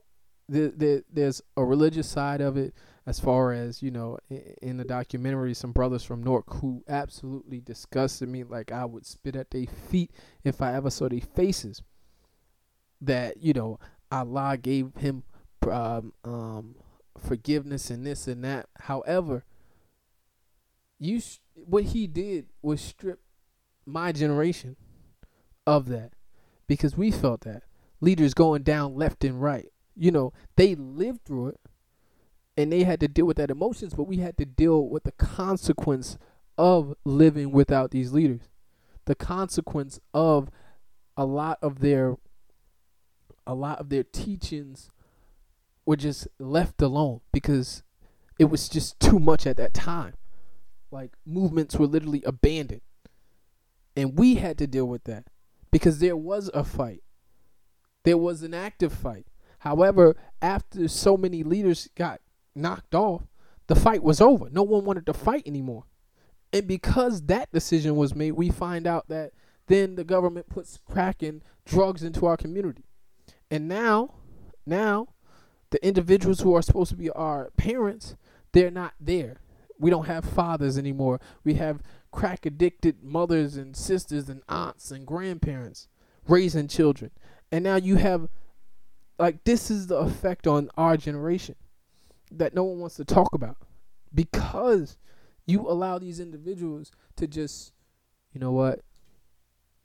[0.51, 2.75] the, the, there's a religious side of it
[3.07, 4.19] as far as you know
[4.61, 9.37] in, the documentary some brothers from newark who absolutely disgusted me like i would spit
[9.37, 10.11] at their feet
[10.45, 11.83] if i ever saw their faces.
[13.01, 13.79] That you know
[14.11, 15.23] allah gave him
[15.71, 16.75] um, um,
[17.17, 18.67] forgiveness and this and that.
[18.81, 19.45] However
[20.99, 23.21] you sh- what he did was strip
[23.87, 24.77] my generation
[25.67, 26.13] of that
[26.67, 27.63] because we felt that.
[28.03, 29.69] Leaders going down left and right
[30.01, 31.61] you know, they lived through it
[32.57, 35.13] and they had to deal with that emotions, but we had to deal with the
[35.13, 36.17] consequence
[36.57, 38.49] of living without these leaders.
[39.05, 40.51] The consequence of
[41.19, 42.17] a lot of their
[43.47, 44.91] a lot of their teachings
[45.85, 47.83] were just left alone because
[48.39, 50.15] it was just too much at that time.
[50.91, 52.83] Like movements were literally abandoned.
[53.95, 55.25] And we had to deal with that
[55.71, 57.03] because there was a fight.
[58.05, 59.27] There was an active fight.
[59.61, 62.20] However, after so many leaders got
[62.55, 63.23] knocked off,
[63.66, 64.49] the fight was over.
[64.51, 65.85] No one wanted to fight anymore.
[66.53, 69.33] And because that decision was made, we find out that
[69.68, 72.85] then the government puts crack and drugs into our community.
[73.51, 74.14] And now,
[74.66, 75.09] now,
[75.70, 78.16] the individuals who are supposed to be our parents,
[78.53, 79.40] they're not there.
[79.79, 81.20] We don't have fathers anymore.
[81.44, 85.87] We have crack addicted mothers and sisters and aunts and grandparents
[86.27, 87.11] raising children.
[87.53, 88.29] And now you have
[89.21, 91.55] like this is the effect on our generation
[92.33, 93.59] that no one wants to talk about
[94.15, 94.97] because
[95.47, 97.73] you allow these individuals to just
[98.33, 98.81] you know what?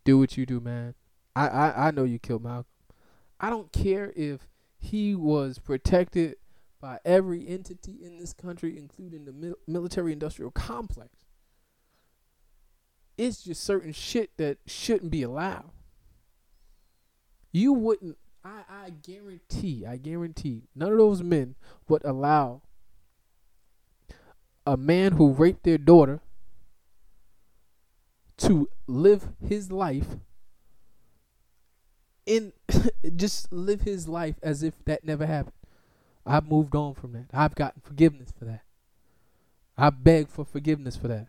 [0.06, 0.96] Do what you do man.
[1.36, 2.66] I i, I know you killed malcolm.
[3.40, 6.36] I don't care if he was protected
[6.80, 11.10] by every entity in this country including the mil- military industrial complex.
[13.18, 15.72] It's just certain shit that shouldn't be allowed.
[17.52, 21.56] You wouldn't I, I guarantee, I guarantee, none of those men
[21.90, 22.62] would allow
[24.68, 26.22] a man who raped their daughter
[28.38, 30.18] to live his life
[32.28, 32.54] in
[33.16, 35.54] just live his life as if that never happened.
[36.24, 37.26] I've moved on from that.
[37.34, 38.62] I've gotten forgiveness for that.
[39.76, 41.28] I beg for forgiveness for that.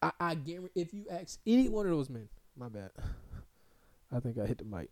[0.00, 2.90] I, I guarantee if you ask any one of those men, my bad.
[4.14, 4.90] I think I hit the mic.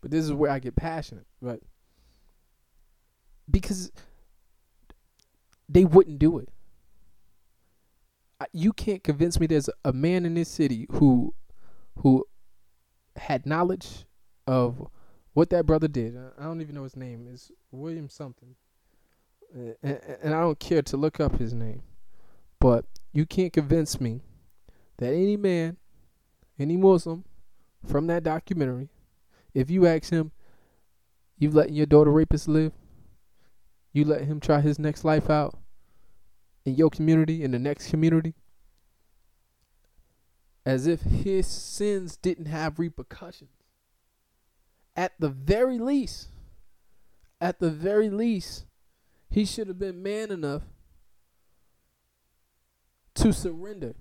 [0.00, 1.26] But this is where I get passionate.
[1.42, 1.60] But
[3.50, 3.90] because
[5.68, 6.48] they wouldn't do it.
[8.52, 11.34] You can't convince me there's a man in this city who
[11.98, 12.24] who
[13.16, 14.06] had knowledge
[14.46, 14.88] of
[15.34, 16.16] what that brother did.
[16.38, 17.28] I don't even know his name.
[17.30, 18.56] Is William something.
[19.54, 21.82] And, and I don't care to look up his name.
[22.60, 24.22] But you can't convince me
[24.98, 25.76] that any man,
[26.58, 27.24] any Muslim
[27.86, 28.88] from that documentary
[29.54, 30.32] if you ask him,
[31.38, 32.72] you letting your daughter rapist live?
[33.92, 35.58] You let him try his next life out
[36.64, 38.34] in your community, in the next community?
[40.64, 43.50] As if his sins didn't have repercussions.
[44.94, 46.28] At the very least,
[47.40, 48.66] at the very least,
[49.30, 50.62] he should have been man enough
[53.14, 53.94] to surrender.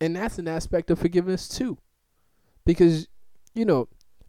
[0.00, 1.78] And that's an aspect of forgiveness too
[2.64, 3.08] because
[3.54, 3.88] you know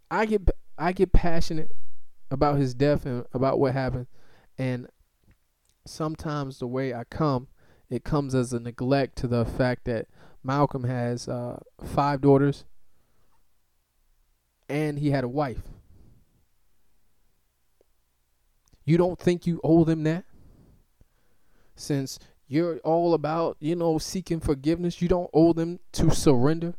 [0.10, 1.72] I get I get passionate
[2.30, 4.08] about his death and about what happened,
[4.58, 4.88] and
[5.86, 7.48] sometimes the way I come,
[7.90, 10.08] it comes as a neglect to the fact that
[10.44, 12.66] Malcolm has uh, five daughters,
[14.70, 15.62] and he had a wife.
[18.84, 20.26] You don't think you owe them that?
[21.76, 26.76] Since you're all about, you know, seeking forgiveness, you don't owe them to surrender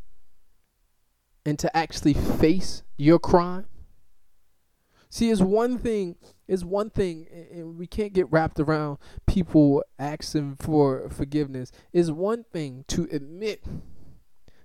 [1.44, 3.66] and to actually face your crime?
[5.12, 6.16] See, it's one thing,
[6.48, 11.70] it's one thing, and we can't get wrapped around people asking for forgiveness.
[11.92, 13.62] It's one thing to admit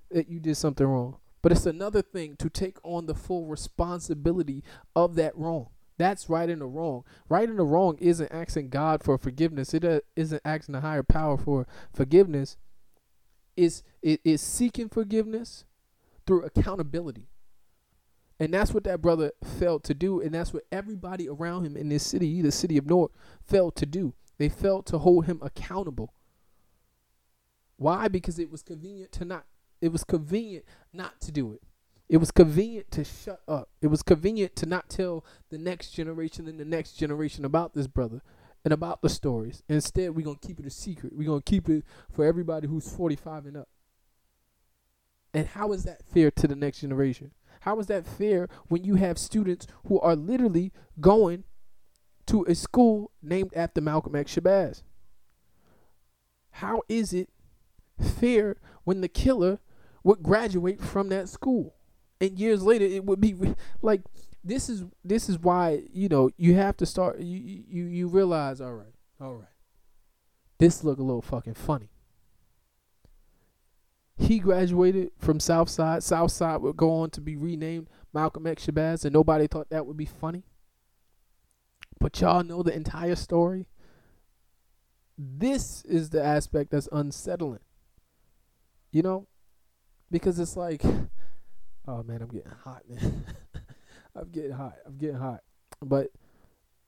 [0.09, 4.63] that you did something wrong, but it's another thing to take on the full responsibility
[4.95, 5.67] of that wrong.
[5.97, 7.03] That's right and the wrong.
[7.27, 9.73] Right and the wrong isn't asking God for forgiveness.
[9.73, 12.55] It uh, not asking a higher power for forgiveness.
[13.55, 15.65] It's, it is seeking forgiveness
[16.27, 17.29] through accountability.
[18.39, 20.21] And that's what that brother failed to do.
[20.21, 23.11] And that's what everybody around him in this city, the city of Newark,
[23.43, 24.13] failed to do.
[24.37, 26.13] They failed to hold him accountable.
[27.77, 28.07] Why?
[28.07, 29.45] Because it was convenient to not
[29.79, 31.61] it was convenient not to do it.
[32.09, 33.69] It was convenient to shut up.
[33.81, 37.85] It was convenient to not tell the next generation and the next generation about this
[37.85, 38.21] brother
[38.63, 39.61] and about the stories.
[39.69, 41.13] Instead, we're going to keep it a secret.
[41.15, 43.67] We're going to keep it for everybody who's 45 and up.
[45.37, 47.29] And how is that fair to the next generation?
[47.59, 51.43] How is that fair when you have students who are literally going
[52.25, 54.81] to a school named after Malcolm X Shabazz?
[56.49, 57.29] How is it
[58.01, 59.59] fair when the killer
[60.03, 61.75] would graduate from that school?
[62.19, 63.35] And years later it would be
[63.83, 64.01] like
[64.43, 68.59] this is this is why, you know, you have to start you you you realize
[68.59, 68.95] all right.
[69.21, 69.49] All right.
[70.57, 71.91] This look a little fucking funny.
[74.17, 76.01] He graduated from Southside.
[76.01, 79.97] Southside would go on to be renamed Malcolm X Shabazz, and nobody thought that would
[79.97, 80.43] be funny.
[81.99, 83.67] But y'all know the entire story.
[85.17, 87.59] This is the aspect that's unsettling.
[88.91, 89.27] You know?
[90.09, 90.83] Because it's like,
[91.87, 93.25] oh man, I'm getting hot, man.
[94.15, 94.75] I'm getting hot.
[94.85, 95.41] I'm getting hot.
[95.81, 96.07] But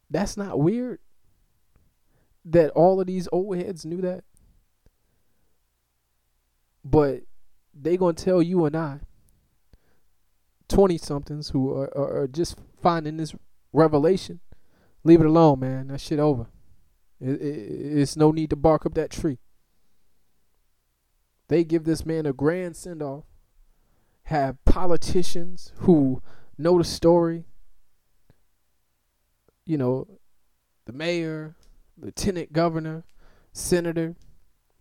[0.09, 0.99] that's not weird
[2.45, 4.23] that all of these old heads knew that.
[6.83, 7.21] But
[7.73, 8.99] they gonna tell you and I,
[10.67, 13.35] twenty somethings who are, are, are just finding this
[13.73, 14.39] revelation,
[15.03, 15.87] leave it alone, man.
[15.87, 16.47] That shit over.
[17.19, 19.39] It, it, it's no need to bark up that tree.
[21.49, 23.25] They give this man a grand send off.
[24.23, 26.21] Have politicians who
[26.57, 27.45] know the story.
[29.65, 30.19] You know,
[30.85, 31.55] the mayor,
[31.97, 33.03] lieutenant governor,
[33.51, 34.15] senator,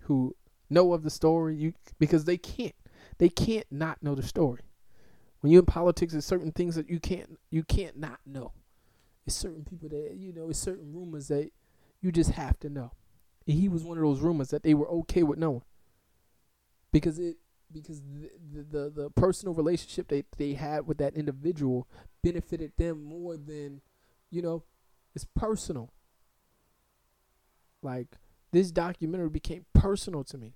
[0.00, 0.36] who
[0.70, 2.74] know of the story you because they can't
[3.18, 4.62] they can't not know the story.
[5.40, 8.52] When you're in politics there's certain things that you can't you can't not know.
[9.26, 11.50] It's certain people that you know it's certain rumors that
[12.00, 12.92] you just have to know.
[13.46, 15.62] And he was one of those rumors that they were okay with knowing.
[16.92, 17.36] Because it
[17.72, 21.86] because the the, the, personal relationship they, they had with that individual
[22.22, 23.80] benefited them more than
[24.30, 24.64] you know
[25.14, 25.90] it's personal.
[27.82, 28.16] Like
[28.50, 30.54] this documentary became personal to me.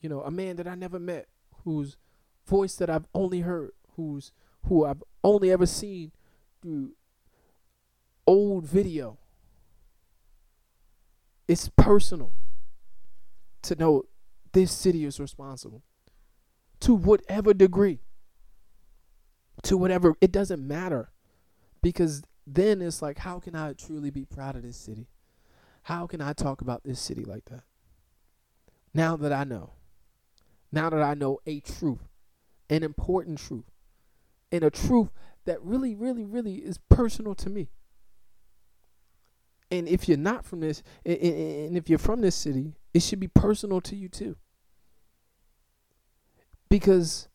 [0.00, 1.28] You know, a man that I never met,
[1.64, 1.96] whose
[2.46, 4.32] voice that I've only heard, who's
[4.68, 6.12] who I've only ever seen
[6.60, 6.92] through
[8.26, 9.18] old video.
[11.48, 12.32] It's personal
[13.62, 14.04] to know
[14.52, 15.82] this city is responsible
[16.80, 18.00] to whatever degree.
[19.62, 21.10] To whatever, it doesn't matter.
[21.82, 25.08] Because then it's like, how can I truly be proud of this city?
[25.86, 27.62] How can I talk about this city like that?
[28.92, 29.74] Now that I know,
[30.72, 32.08] now that I know a truth,
[32.68, 33.70] an important truth,
[34.50, 35.10] and a truth
[35.44, 37.68] that really, really, really is personal to me.
[39.70, 43.28] And if you're not from this, and if you're from this city, it should be
[43.28, 44.34] personal to you too.
[46.68, 47.28] Because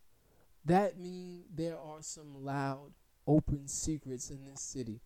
[0.65, 2.91] that means there are some loud,
[3.25, 4.99] open secrets in this city.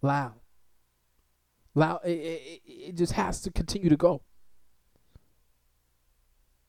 [0.00, 0.34] Loud.
[1.74, 2.00] Loud.
[2.04, 4.22] It, it, it just has to continue to go.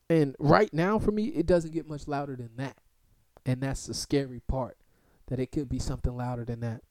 [0.08, 2.76] And right now, for me, it doesn't get much louder than that.
[3.46, 4.76] And that's the scary part.
[5.28, 6.82] That it could be something louder than that.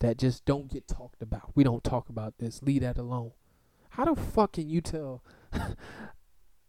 [0.00, 1.52] That just don't get talked about.
[1.54, 2.62] We don't talk about this.
[2.62, 3.32] Leave that alone.
[3.90, 5.22] How the fuck can you tell?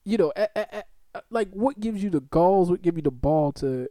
[0.04, 0.34] you know,
[1.30, 2.70] like what gives you the galls?
[2.70, 3.88] What give you the ball to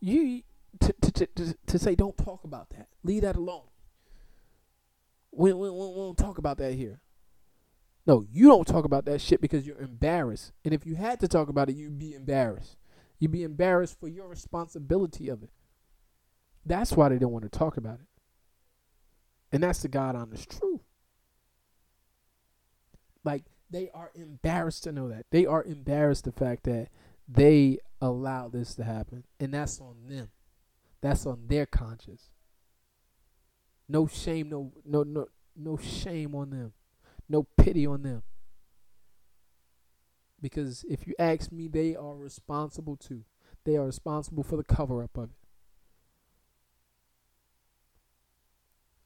[0.00, 0.42] you
[0.80, 2.88] to, to to to say don't talk about that.
[3.02, 3.62] Leave that alone.
[5.32, 7.00] We, we, we won't talk about that here.
[8.06, 10.52] No, you don't talk about that shit because you're embarrassed.
[10.64, 12.76] And if you had to talk about it, you'd be embarrassed.
[13.18, 15.50] You'd be embarrassed for your responsibility of it.
[16.66, 18.06] That's why they don't want to talk about it.
[19.52, 20.82] And that's the God honest truth.
[23.24, 25.26] Like, They are embarrassed to know that.
[25.30, 26.88] They are embarrassed the fact that
[27.28, 29.24] they allowed this to happen.
[29.38, 30.30] And that's on them.
[31.00, 32.31] That's on their conscience.
[33.92, 36.72] No shame, no no no no shame on them.
[37.28, 38.22] No pity on them.
[40.40, 43.24] Because if you ask me, they are responsible too.
[43.64, 45.36] They are responsible for the cover up of it.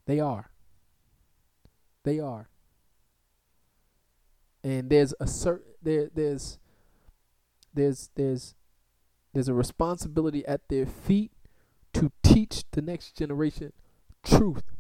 [0.07, 0.53] They are.
[2.05, 2.49] They are.
[4.63, 6.61] And there's a certain there there's
[7.75, 8.55] there's there's
[9.35, 11.33] there's a responsibility at their feet
[11.95, 13.73] to teach the next generation
[14.23, 14.76] truth.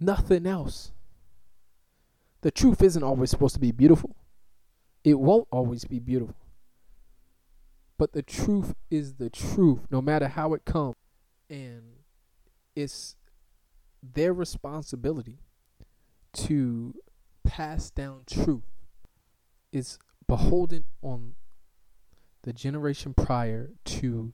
[0.00, 0.92] Nothing else.
[2.40, 4.16] The truth isn't always supposed to be beautiful.
[5.04, 6.36] It won't always be beautiful.
[7.98, 10.96] But the truth is the truth, no matter how it comes.
[11.50, 11.82] And
[12.74, 13.16] it's
[14.02, 15.40] their responsibility
[16.32, 16.94] to
[17.44, 18.64] pass down truth.
[19.70, 21.34] It's beholden on
[22.42, 24.32] the generation prior to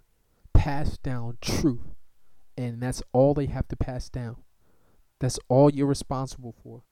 [0.54, 1.96] pass down truth.
[2.56, 4.36] And that's all they have to pass down.
[5.20, 6.82] That's all you're responsible for.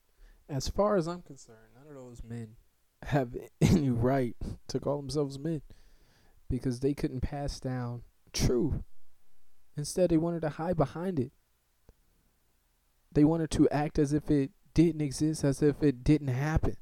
[0.49, 2.55] As far as I'm concerned, none of those men
[3.03, 4.35] have any right
[4.67, 5.61] to call themselves men
[6.49, 8.03] because they couldn't pass down
[8.33, 8.83] truth.
[9.77, 11.31] Instead, they wanted to hide behind it.
[13.11, 16.77] They wanted to act as if it didn't exist, as if it didn't happen.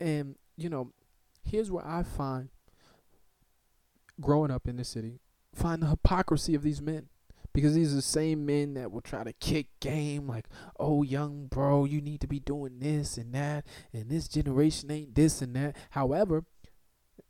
[0.00, 0.92] And, you know,
[1.44, 2.48] here's where I find
[4.20, 5.20] growing up in the city,
[5.54, 7.08] find the hypocrisy of these men.
[7.56, 10.44] Because these are the same men that will try to kick game like,
[10.78, 15.14] oh, young bro, you need to be doing this and that, and this generation ain't
[15.14, 15.74] this and that.
[15.92, 16.44] However,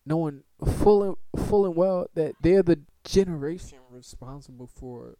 [0.05, 5.17] knowing full and, full and well that they're the generation responsible for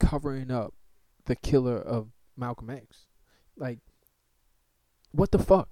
[0.00, 0.74] covering up
[1.26, 3.06] the killer of Malcolm X.
[3.56, 3.78] Like,
[5.12, 5.68] what the fuck?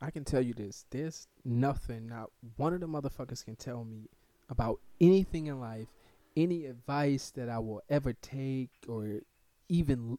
[0.00, 0.86] I can tell you this.
[0.88, 4.08] There's nothing, not one of the motherfuckers can tell me
[4.48, 5.88] about anything in life,
[6.36, 9.20] any advice that I will ever take or
[9.68, 10.18] even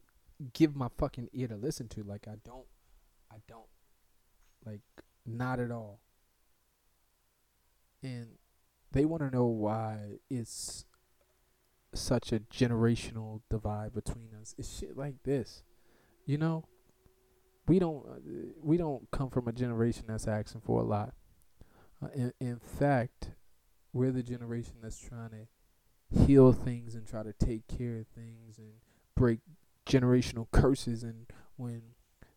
[0.52, 2.02] give my fucking ear to listen to.
[2.02, 2.66] Like, I don't,
[3.30, 3.68] I don't,
[4.64, 4.82] like,
[5.26, 6.00] not at all.
[8.02, 8.26] And
[8.92, 10.84] they want to know why it's
[11.94, 14.54] such a generational divide between us.
[14.58, 15.62] It's shit like this,
[16.26, 16.64] you know
[17.66, 18.18] we don't uh,
[18.62, 21.14] we don't come from a generation that's asking for a lot.
[22.02, 23.30] Uh, in, in fact,
[23.92, 25.46] we're the generation that's trying to
[26.14, 28.72] heal things and try to take care of things and
[29.16, 29.40] break
[29.86, 31.02] generational curses.
[31.02, 31.82] And when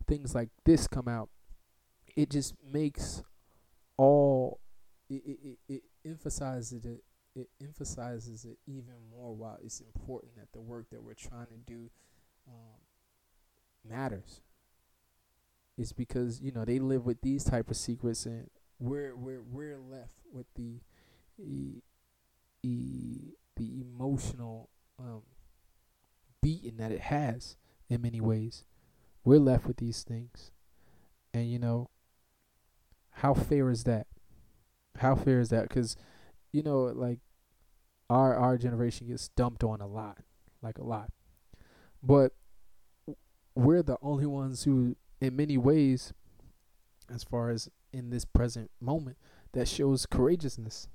[0.06, 1.30] things like this come out,
[2.16, 3.24] it just makes
[3.98, 4.60] all
[5.10, 7.04] it it, it, it emphasizes it
[7.36, 11.58] it emphasizes it even more why it's important that the work that we're trying to
[11.66, 11.90] do
[12.48, 12.80] um,
[13.88, 14.42] matters
[15.78, 18.50] it's because you know they live with these type of secrets, and
[18.80, 20.80] we're we're we're left with the
[21.38, 21.84] e,
[22.64, 25.24] e, the emotional um,
[26.42, 27.58] beating that it has
[27.90, 28.64] in many ways.
[29.24, 30.52] We're left with these things,
[31.34, 31.90] and you know
[33.12, 34.08] how fair is that?
[35.00, 35.68] How fair is that?
[35.68, 35.98] Because
[36.54, 37.20] you know, like
[38.10, 40.20] our our generation gets dumped on a lot,
[40.62, 41.12] like a lot,
[42.02, 42.32] but
[43.56, 46.14] we're the only ones who in many ways,
[47.14, 49.18] as far as in this present moment,
[49.54, 50.88] that shows courageousness,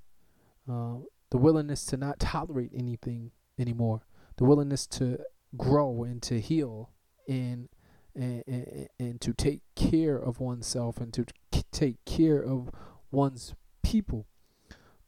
[0.70, 0.94] uh,
[1.32, 4.02] the willingness to not tolerate anything anymore,
[4.36, 5.18] the willingness to
[5.56, 6.90] grow and to heal
[7.26, 7.68] and
[8.14, 11.24] and, and, and to take care of oneself and to
[11.72, 12.68] take care of
[13.10, 14.26] one's people.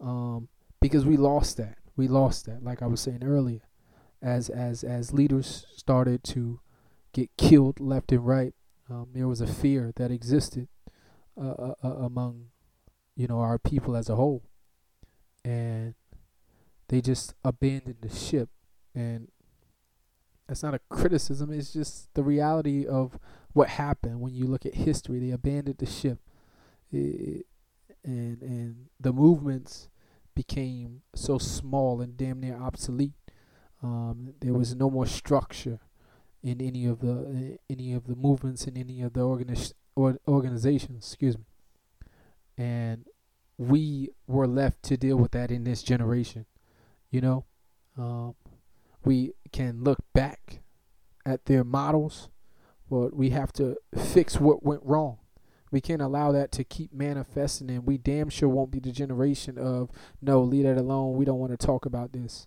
[0.00, 0.48] Um,
[0.80, 1.76] because we lost that.
[1.96, 2.64] We lost that.
[2.64, 3.60] Like i was saying earlier
[4.22, 6.60] as as as leaders started to
[7.12, 8.54] get killed left and right
[8.90, 10.68] um, there was a fear that existed
[11.40, 12.46] uh, uh, uh, among,
[13.16, 14.44] you know, our people as a whole,
[15.44, 15.94] and
[16.94, 18.48] they just abandoned the ship.
[18.94, 19.26] And
[20.46, 23.18] that's not a criticism; it's just the reality of
[23.52, 24.20] what happened.
[24.20, 26.20] When you look at history, they abandoned the ship,
[26.92, 27.46] it,
[28.04, 29.88] and and the movements
[30.36, 33.14] became so small and damn near obsolete.
[33.82, 35.80] Um, there was no more structure
[36.44, 41.06] in any of the any of the movements in any of the organiz- or organizations
[41.06, 41.44] excuse me
[42.56, 43.06] and
[43.56, 46.44] we were left to deal with that in this generation
[47.14, 47.44] you know
[47.96, 48.34] um,
[49.04, 50.60] we can look back
[51.24, 52.28] at their models
[52.90, 55.18] but we have to fix what went wrong.
[55.70, 59.58] We can't allow that to keep manifesting and we damn sure won't be the generation
[59.58, 59.90] of
[60.22, 61.16] no leave that alone.
[61.16, 62.46] We don't want to talk about this.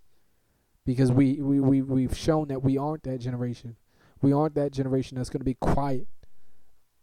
[0.85, 3.75] Because we, we, we, we've shown that we aren't that generation.
[4.21, 6.07] We aren't that generation that's going to be quiet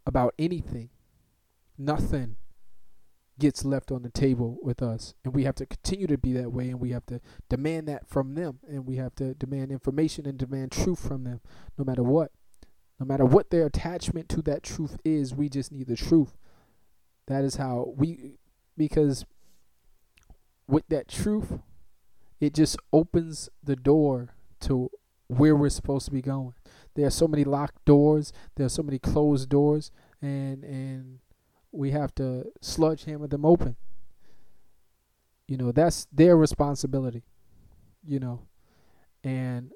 [0.06, 0.88] about anything.
[1.76, 2.36] Nothing
[3.38, 5.14] gets left on the table with us.
[5.24, 8.08] And we have to continue to be that way and we have to demand that
[8.08, 11.40] from them and we have to demand information and demand truth from them
[11.76, 12.30] no matter what.
[13.00, 16.36] No matter what their attachment to that truth is, we just need the truth.
[17.26, 18.38] That is how we
[18.76, 19.24] because
[20.68, 21.58] with that truth,
[22.40, 24.90] it just opens the door to
[25.26, 26.54] where we're supposed to be going.
[26.94, 29.90] There are so many locked doors, there are so many closed doors
[30.22, 31.18] and and
[31.74, 33.76] we have to sludge hammer them open.
[35.46, 37.24] You know, that's their responsibility.
[38.06, 38.42] You know,
[39.22, 39.72] and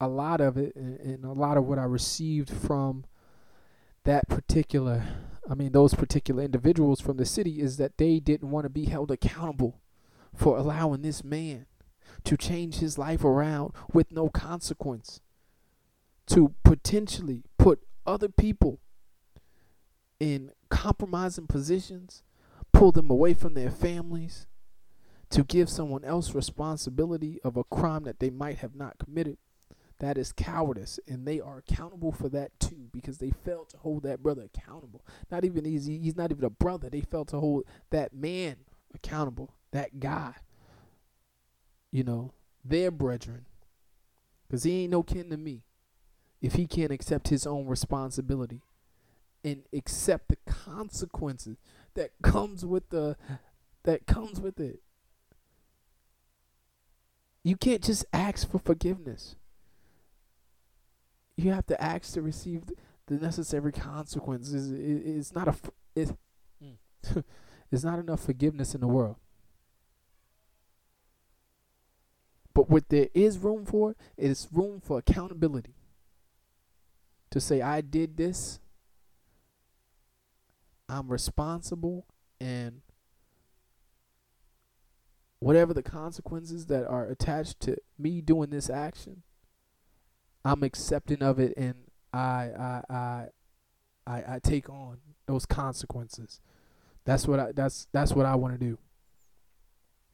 [0.00, 3.04] a lot of it, and a lot of what I received from
[4.04, 5.04] that particular,
[5.50, 8.86] I mean, those particular individuals from the city is that they didn't want to be
[8.86, 9.80] held accountable
[10.34, 11.66] for allowing this man
[12.24, 15.20] to change his life around with no consequence,
[16.26, 18.80] to potentially put other people
[20.20, 22.22] in compromising positions,
[22.72, 24.46] pull them away from their families,
[25.30, 29.38] to give someone else responsibility of a crime that they might have not committed.
[29.98, 34.02] That is cowardice, and they are accountable for that too because they failed to hold
[34.02, 35.04] that brother accountable.
[35.30, 36.90] Not even he's he's not even a brother.
[36.90, 38.56] They failed to hold that man
[38.94, 40.34] accountable, that guy.
[41.90, 43.46] You know, their brethren,
[44.46, 45.62] because he ain't no kin to me.
[46.42, 48.60] If he can't accept his own responsibility
[49.46, 51.56] and accept the consequences
[51.94, 53.16] that comes with the
[53.84, 54.80] that comes with it.
[57.44, 59.36] You can't just ask for forgiveness.
[61.36, 62.64] You have to ask to receive
[63.06, 64.72] the necessary consequences.
[64.72, 65.54] It's not a
[65.94, 66.12] it's,
[67.70, 69.14] it's not enough forgiveness in the world.
[72.52, 75.74] But what there is room for, is room for accountability.
[77.30, 78.60] To say I did this,
[80.88, 82.06] I'm responsible
[82.40, 82.82] and
[85.38, 89.22] whatever the consequences that are attached to me doing this action,
[90.44, 91.74] I'm accepting of it and
[92.12, 93.26] I I I
[94.06, 96.40] I, I take on those consequences.
[97.04, 98.78] That's what I that's that's what I want to do.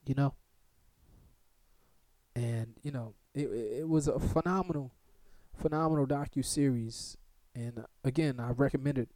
[0.07, 0.35] You know?
[2.35, 4.93] And you know, it it was a phenomenal
[5.55, 7.18] phenomenal docu series
[7.55, 9.11] and again, I recommend it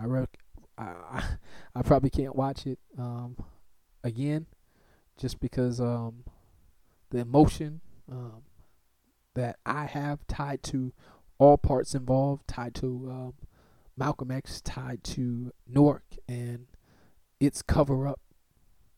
[0.00, 0.38] I rec-
[0.78, 1.22] I
[1.74, 3.36] I probably can't watch it um
[4.02, 4.46] again
[5.18, 6.24] just because um
[7.10, 7.80] the emotion
[8.10, 8.42] um
[9.34, 10.92] that I have tied to
[11.38, 13.34] all parts involved, tied to um,
[13.96, 16.66] Malcolm X, tied to Newark and
[17.40, 18.20] its cover up,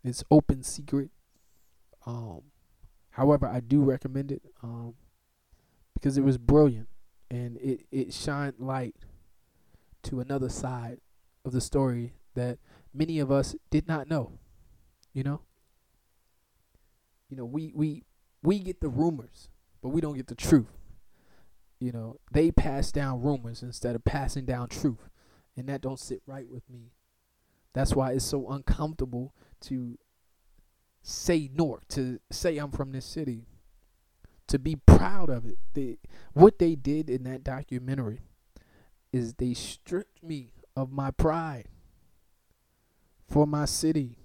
[0.03, 1.11] its open secret.
[2.05, 2.43] Um,
[3.11, 4.95] however, I do recommend it um,
[5.95, 6.89] because it was brilliant
[7.31, 8.97] and it, it shined light
[10.05, 10.99] to another side
[11.45, 12.59] of the story that
[12.95, 14.39] many of us did not know.
[15.13, 15.41] You know?
[17.29, 18.05] You know, we we
[18.43, 19.49] we get the rumors,
[19.83, 20.77] but we don't get the truth.
[21.81, 25.09] You know, they pass down rumors instead of passing down truth.
[25.57, 26.93] And that don't sit right with me.
[27.75, 29.99] That's why it's so uncomfortable to
[31.03, 33.47] say Newark, to say I'm from this city,
[34.47, 35.45] to be proud of
[35.75, 35.99] it.
[36.33, 38.21] What they did in that documentary
[39.13, 41.69] is they stripped me of my pride
[43.29, 44.19] for my city.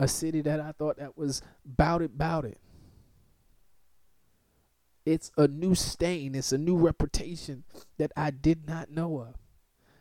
[0.00, 2.58] A city that I thought that was bout it, bout it.
[5.04, 7.64] It's a new stain, it's a new reputation
[7.96, 9.34] that I did not know of.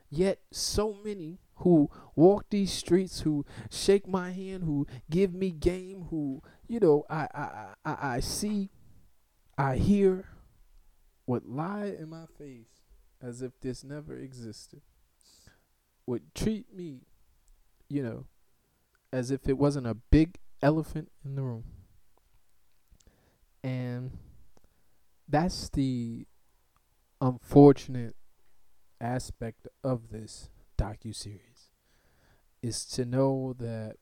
[0.10, 6.08] Yet so many who walk these streets, who shake my hand, who give me game,
[6.10, 8.70] who, you know, I I, I, I see,
[9.58, 10.26] I hear,
[11.26, 12.77] would lie in my face
[13.22, 14.82] as if this never existed,
[16.06, 17.02] would treat me,
[17.90, 18.26] you know,
[19.12, 21.64] as if it wasn't a big elephant in the room.
[23.64, 24.18] And
[25.28, 26.26] that's the
[27.20, 28.16] unfortunate
[29.02, 31.70] aspect of this docu series
[32.62, 33.96] is to know that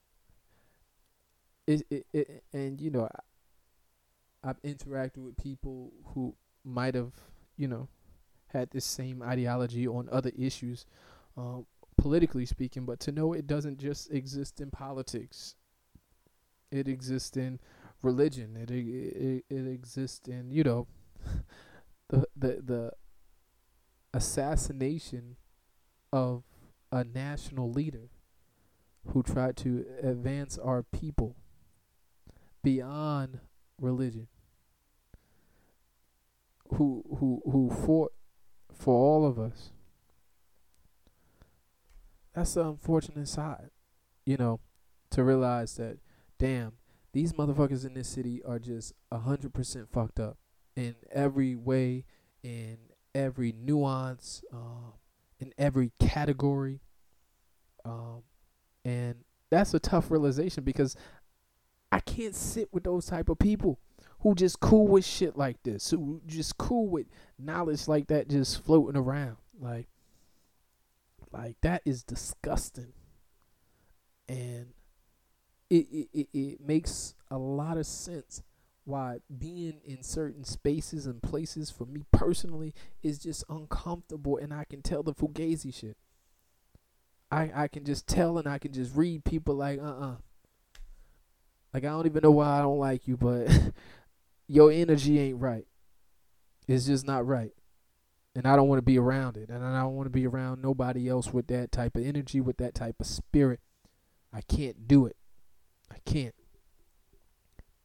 [1.68, 3.09] it, it, it and you know
[4.43, 7.13] I, I've interacted with people who might have
[7.57, 7.89] you know
[8.56, 10.86] had this same ideology on other issues,
[11.38, 11.66] um,
[11.97, 15.56] politically speaking, but to know it doesn't just exist in politics.
[16.72, 17.60] It exists in
[18.01, 18.56] religion.
[18.56, 20.88] It it, it exists in you know
[22.10, 22.91] the the the
[24.14, 25.36] assassination
[26.14, 26.43] of
[26.91, 28.10] a national leader
[29.08, 31.36] who tried to advance our people
[32.64, 33.39] beyond
[33.80, 34.28] religion
[36.70, 38.14] who who who fought
[38.76, 39.72] for all of us.
[42.34, 43.70] That's the unfortunate side,
[44.26, 44.60] you know,
[45.12, 45.98] to realize that,
[46.38, 46.74] damn,
[47.14, 50.38] these motherfuckers in this city are just a hundred percent fucked up
[50.76, 52.04] in every way,
[52.44, 52.78] in
[53.14, 54.94] every nuance, um,
[55.40, 56.82] in every category,
[57.86, 58.24] um,
[58.84, 59.16] and
[59.50, 60.96] that's a tough realization because
[61.92, 63.80] I can't sit with those type of people
[64.26, 67.06] who just cool with shit like this, who just cool with
[67.38, 69.38] knowledge like that just floating around.
[69.62, 69.88] Like
[71.32, 72.94] like that is disgusting.
[74.28, 74.70] And
[75.70, 78.42] it, it, it, it makes a lot of sense
[78.84, 82.74] why being in certain spaces and places for me personally
[83.04, 85.98] is just uncomfortable and I can tell the fugazi shit.
[87.30, 90.16] I I can just tell and I can just read people like uh uh
[91.76, 93.50] Like I don't even know why I don't like you, but
[94.48, 95.68] your energy ain't right.
[96.68, 97.54] It's just not right
[98.36, 100.62] and I don't want to be around it, and I don't want to be around
[100.62, 103.62] nobody else with that type of energy, with that type of spirit.
[104.34, 105.16] I can't do it.
[105.89, 106.36] I can't.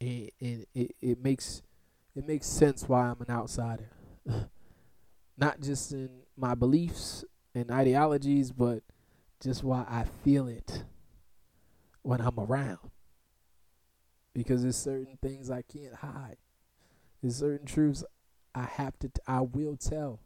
[0.01, 1.63] And, and it it makes
[2.17, 3.91] it makes sense why I'm an outsider,
[5.39, 8.83] not just in my beliefs and ideologies, but
[9.41, 10.83] just why I feel it
[12.03, 12.91] when I'm around.
[14.33, 16.37] Because there's certain things I can't hide.
[17.23, 18.05] There's certain truths
[18.55, 20.21] I have to, t- I will tell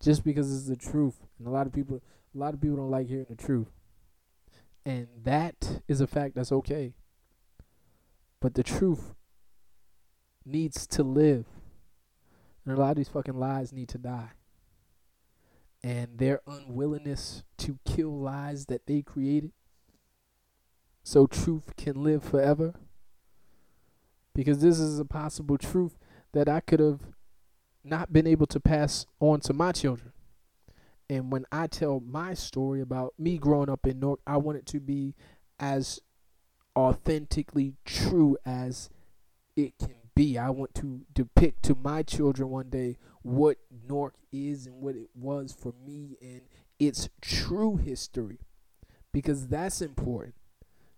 [0.00, 1.26] just because it's the truth.
[1.38, 2.02] And a lot of people
[2.34, 3.70] a lot of people don't like hearing the truth.
[4.84, 6.94] And that is a fact that's okay.
[8.40, 9.14] But the truth
[10.44, 11.46] needs to live.
[12.64, 14.30] And a lot of these fucking lies need to die.
[15.82, 19.52] And their unwillingness to kill lies that they created
[21.02, 22.74] so truth can live forever.
[24.34, 25.98] Because this is a possible truth
[26.32, 27.00] that I could have
[27.82, 30.12] not been able to pass on to my children.
[31.08, 34.66] And when I tell my story about me growing up in Newark, I want it
[34.66, 35.14] to be
[35.58, 36.00] as
[36.76, 38.90] authentically true as
[39.56, 40.38] it can be.
[40.38, 43.56] I want to depict to my children one day what
[43.88, 46.42] Newark is and what it was for me and
[46.78, 48.38] its true history.
[49.12, 50.34] Because that's important.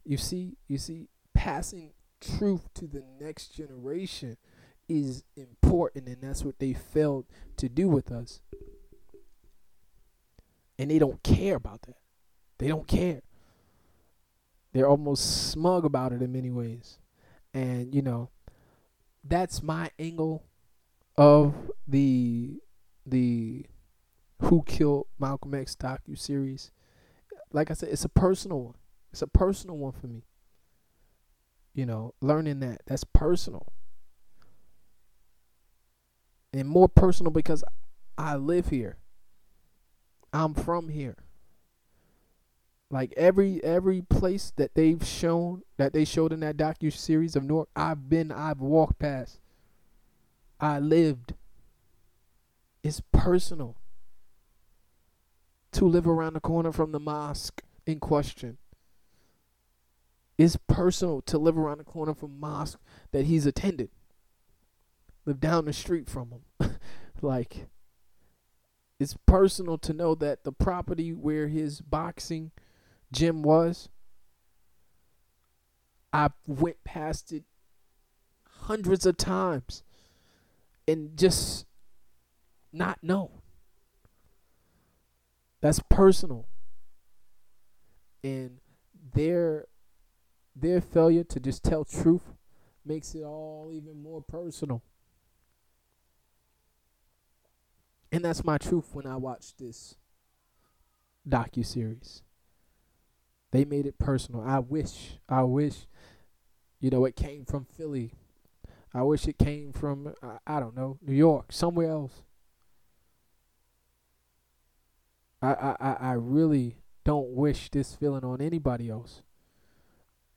[0.04, 1.92] You see, you see, passing
[2.22, 4.36] truth to the next generation
[4.88, 8.40] is important and that's what they failed to do with us.
[10.78, 11.96] And they don't care about that.
[12.58, 13.22] They don't care.
[14.72, 16.98] They're almost smug about it in many ways.
[17.52, 18.30] And, you know,
[19.22, 20.44] that's my angle
[21.16, 21.54] of
[21.86, 22.60] the
[23.04, 23.66] the
[24.40, 26.70] Who Killed Malcolm X docu series.
[27.52, 28.74] Like I said, it's a personal one.
[29.12, 30.22] It's a personal one for me.
[31.74, 33.72] You know, learning that that's personal
[36.52, 37.64] and more personal because
[38.16, 38.98] I live here.
[40.32, 41.16] I'm from here.
[42.90, 47.44] Like every every place that they've shown that they showed in that docu series of
[47.44, 49.40] Newark, I've been, I've walked past.
[50.60, 51.34] I lived.
[52.84, 53.76] It's personal.
[55.72, 58.58] To live around the corner from the mosque in question.
[60.38, 62.80] It's personal to live around the corner from mosque
[63.12, 63.90] that he's attended
[65.24, 66.76] live down the street from him.
[67.22, 67.66] like
[68.98, 72.52] it's personal to know that the property where his boxing
[73.10, 73.88] gym was,
[76.12, 77.44] I went past it
[78.62, 79.82] hundreds of times
[80.86, 81.66] and just
[82.72, 83.42] not know.
[85.60, 86.46] That's personal.
[88.22, 88.58] And
[89.14, 89.66] their
[90.54, 92.34] their failure to just tell truth
[92.84, 94.82] makes it all even more personal.
[98.10, 99.96] And that's my truth when I watch this
[101.26, 102.22] docu series.
[103.50, 104.42] They made it personal.
[104.42, 105.86] I wish, I wish,
[106.80, 108.12] you know, it came from Philly.
[108.94, 112.22] I wish it came from, uh, I don't know, New York, somewhere else.
[115.40, 119.22] I, I, I really don't wish this feeling on anybody else.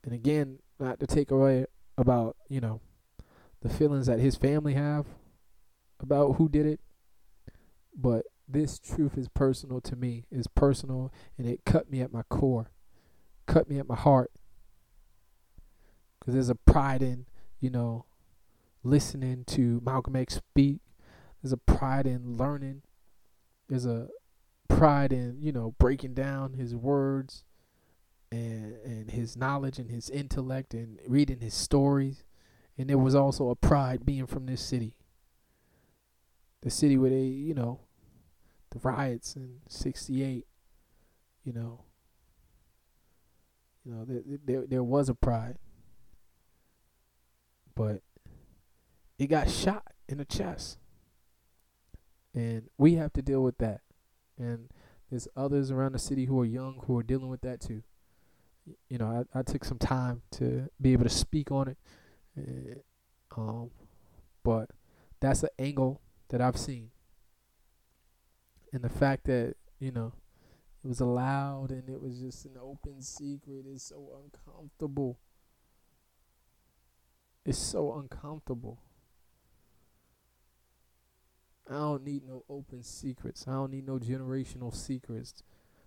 [0.06, 1.66] And again, not to take away
[1.98, 2.80] about, you know,
[3.60, 5.04] the feelings that his family have
[6.00, 6.80] about who did it
[7.96, 10.26] but this truth is personal to me.
[10.30, 12.70] It's personal and it cut me at my core,
[13.46, 14.30] cut me at my heart.
[16.20, 17.26] Because there's a pride in,
[17.58, 18.04] you know,
[18.82, 20.80] listening to Malcolm X speak.
[21.42, 22.82] There's a pride in learning.
[23.68, 24.08] There's a
[24.68, 27.44] pride in, you know, breaking down his words
[28.32, 32.24] and and his knowledge and his intellect and reading his stories.
[32.78, 34.96] And there was also a pride being from this city.
[36.62, 37.80] The city where they, you know,
[38.70, 40.46] the riots in 68,
[41.44, 41.84] you know,
[43.86, 45.58] You know, there there, there was a pride,
[47.76, 48.02] but
[49.16, 50.78] it got shot in the chest,
[52.34, 53.82] and we have to deal with that.
[54.36, 54.70] And
[55.08, 57.84] there's others around the city who are young who are dealing with that too.
[58.88, 61.78] You know, I, I took some time to be able to speak on it,
[62.38, 63.70] uh, um,
[64.42, 64.70] but
[65.20, 66.90] that's the angle that I've seen,
[68.72, 70.12] and the fact that you know
[70.84, 75.18] it was allowed and it was just an open secret is so uncomfortable.
[77.44, 78.78] It's so uncomfortable.
[81.68, 83.46] I don't need no open secrets.
[83.48, 85.42] I don't need no generational secrets.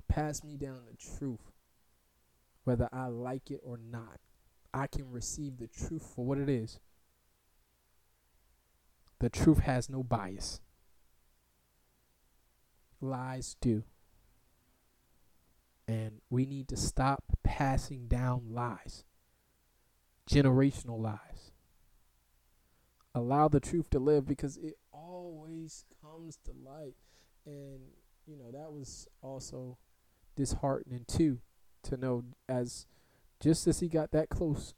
[0.08, 1.52] Pass me down the truth.
[2.70, 4.20] Whether I like it or not,
[4.76, 6.80] I can receive the truth for what it is.
[9.18, 10.62] The truth has no bias.
[13.02, 13.86] Lies do.
[15.88, 19.04] And we need to stop passing down lies,
[20.30, 21.52] generational lies.
[23.16, 26.94] Allow the truth to live because it always comes to light.
[27.48, 27.80] And,
[28.28, 29.80] you know, that was also
[30.36, 31.40] disheartening too
[31.84, 32.86] to know as
[33.40, 34.74] just as he got that close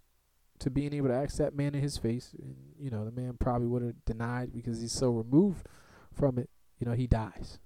[0.59, 3.35] to being able to ask that man in his face, and you know, the man
[3.39, 5.67] probably would have denied because he's so removed
[6.13, 6.49] from it,
[6.79, 7.59] you know, he dies.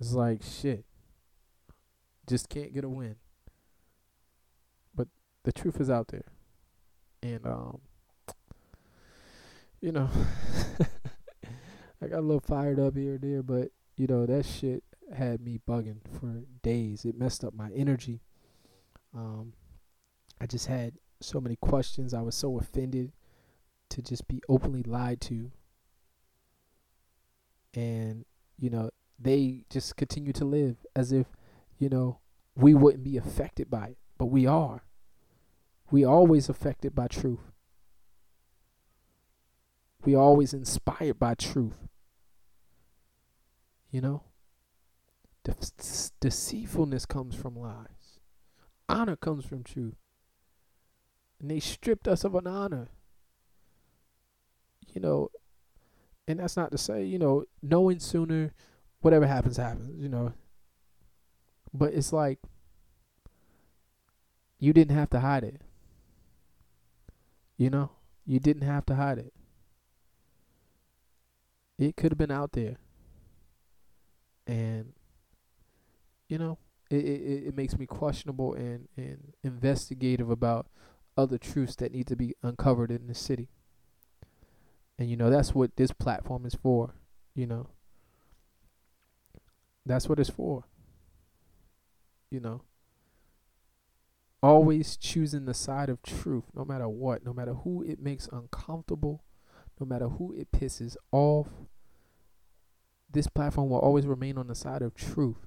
[0.00, 0.84] It's like shit.
[2.26, 3.16] Just can't get a win.
[4.94, 5.08] But
[5.44, 6.24] the truth is out there.
[7.22, 7.78] And um
[9.80, 10.08] you know,
[12.02, 14.82] I got a little fired up here and there, but you know that shit
[15.14, 17.04] had me bugging for days.
[17.04, 18.20] It messed up my energy.
[19.14, 19.52] Um,
[20.40, 22.12] I just had so many questions.
[22.12, 23.12] I was so offended
[23.90, 25.50] to just be openly lied to,
[27.74, 28.24] and
[28.58, 31.26] you know they just continue to live as if
[31.78, 32.18] you know
[32.56, 34.82] we wouldn't be affected by it, but we are.
[35.90, 37.52] We always affected by truth.
[40.04, 41.88] We always inspired by truth.
[43.90, 44.22] You know?
[45.46, 48.18] De- deceitfulness comes from lies.
[48.88, 49.94] Honor comes from truth.
[51.40, 52.88] And they stripped us of an honor.
[54.92, 55.30] You know,
[56.26, 58.52] and that's not to say, you know, knowing sooner,
[59.02, 60.32] whatever happens, happens, you know.
[61.72, 62.40] But it's like
[64.58, 65.60] you didn't have to hide it.
[67.56, 67.90] You know?
[68.26, 69.32] You didn't have to hide it.
[71.78, 72.78] It could have been out there.
[74.48, 74.95] And
[76.28, 76.58] you know,
[76.90, 80.66] it, it, it makes me questionable and, and investigative about
[81.16, 83.48] other truths that need to be uncovered in the city.
[84.98, 86.94] And you know, that's what this platform is for,
[87.34, 87.68] you know.
[89.84, 90.64] That's what it's for.
[92.30, 92.62] You know.
[94.42, 99.24] Always choosing the side of truth, no matter what, no matter who it makes uncomfortable,
[99.80, 101.48] no matter who it pisses off,
[103.10, 105.45] this platform will always remain on the side of truth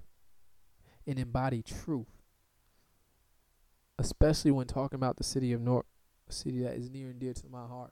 [1.10, 2.22] and embody truth.
[3.98, 5.88] Especially when talking about the city of Newark,
[6.30, 7.92] a city that is near and dear to my heart.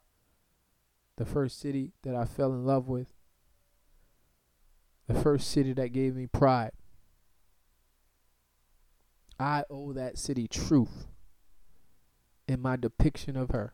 [1.17, 3.07] The first city that I fell in love with.
[5.07, 6.71] The first city that gave me pride.
[9.39, 11.07] I owe that city truth
[12.47, 13.73] in my depiction of her.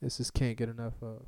[0.00, 1.26] This just can't get enough of.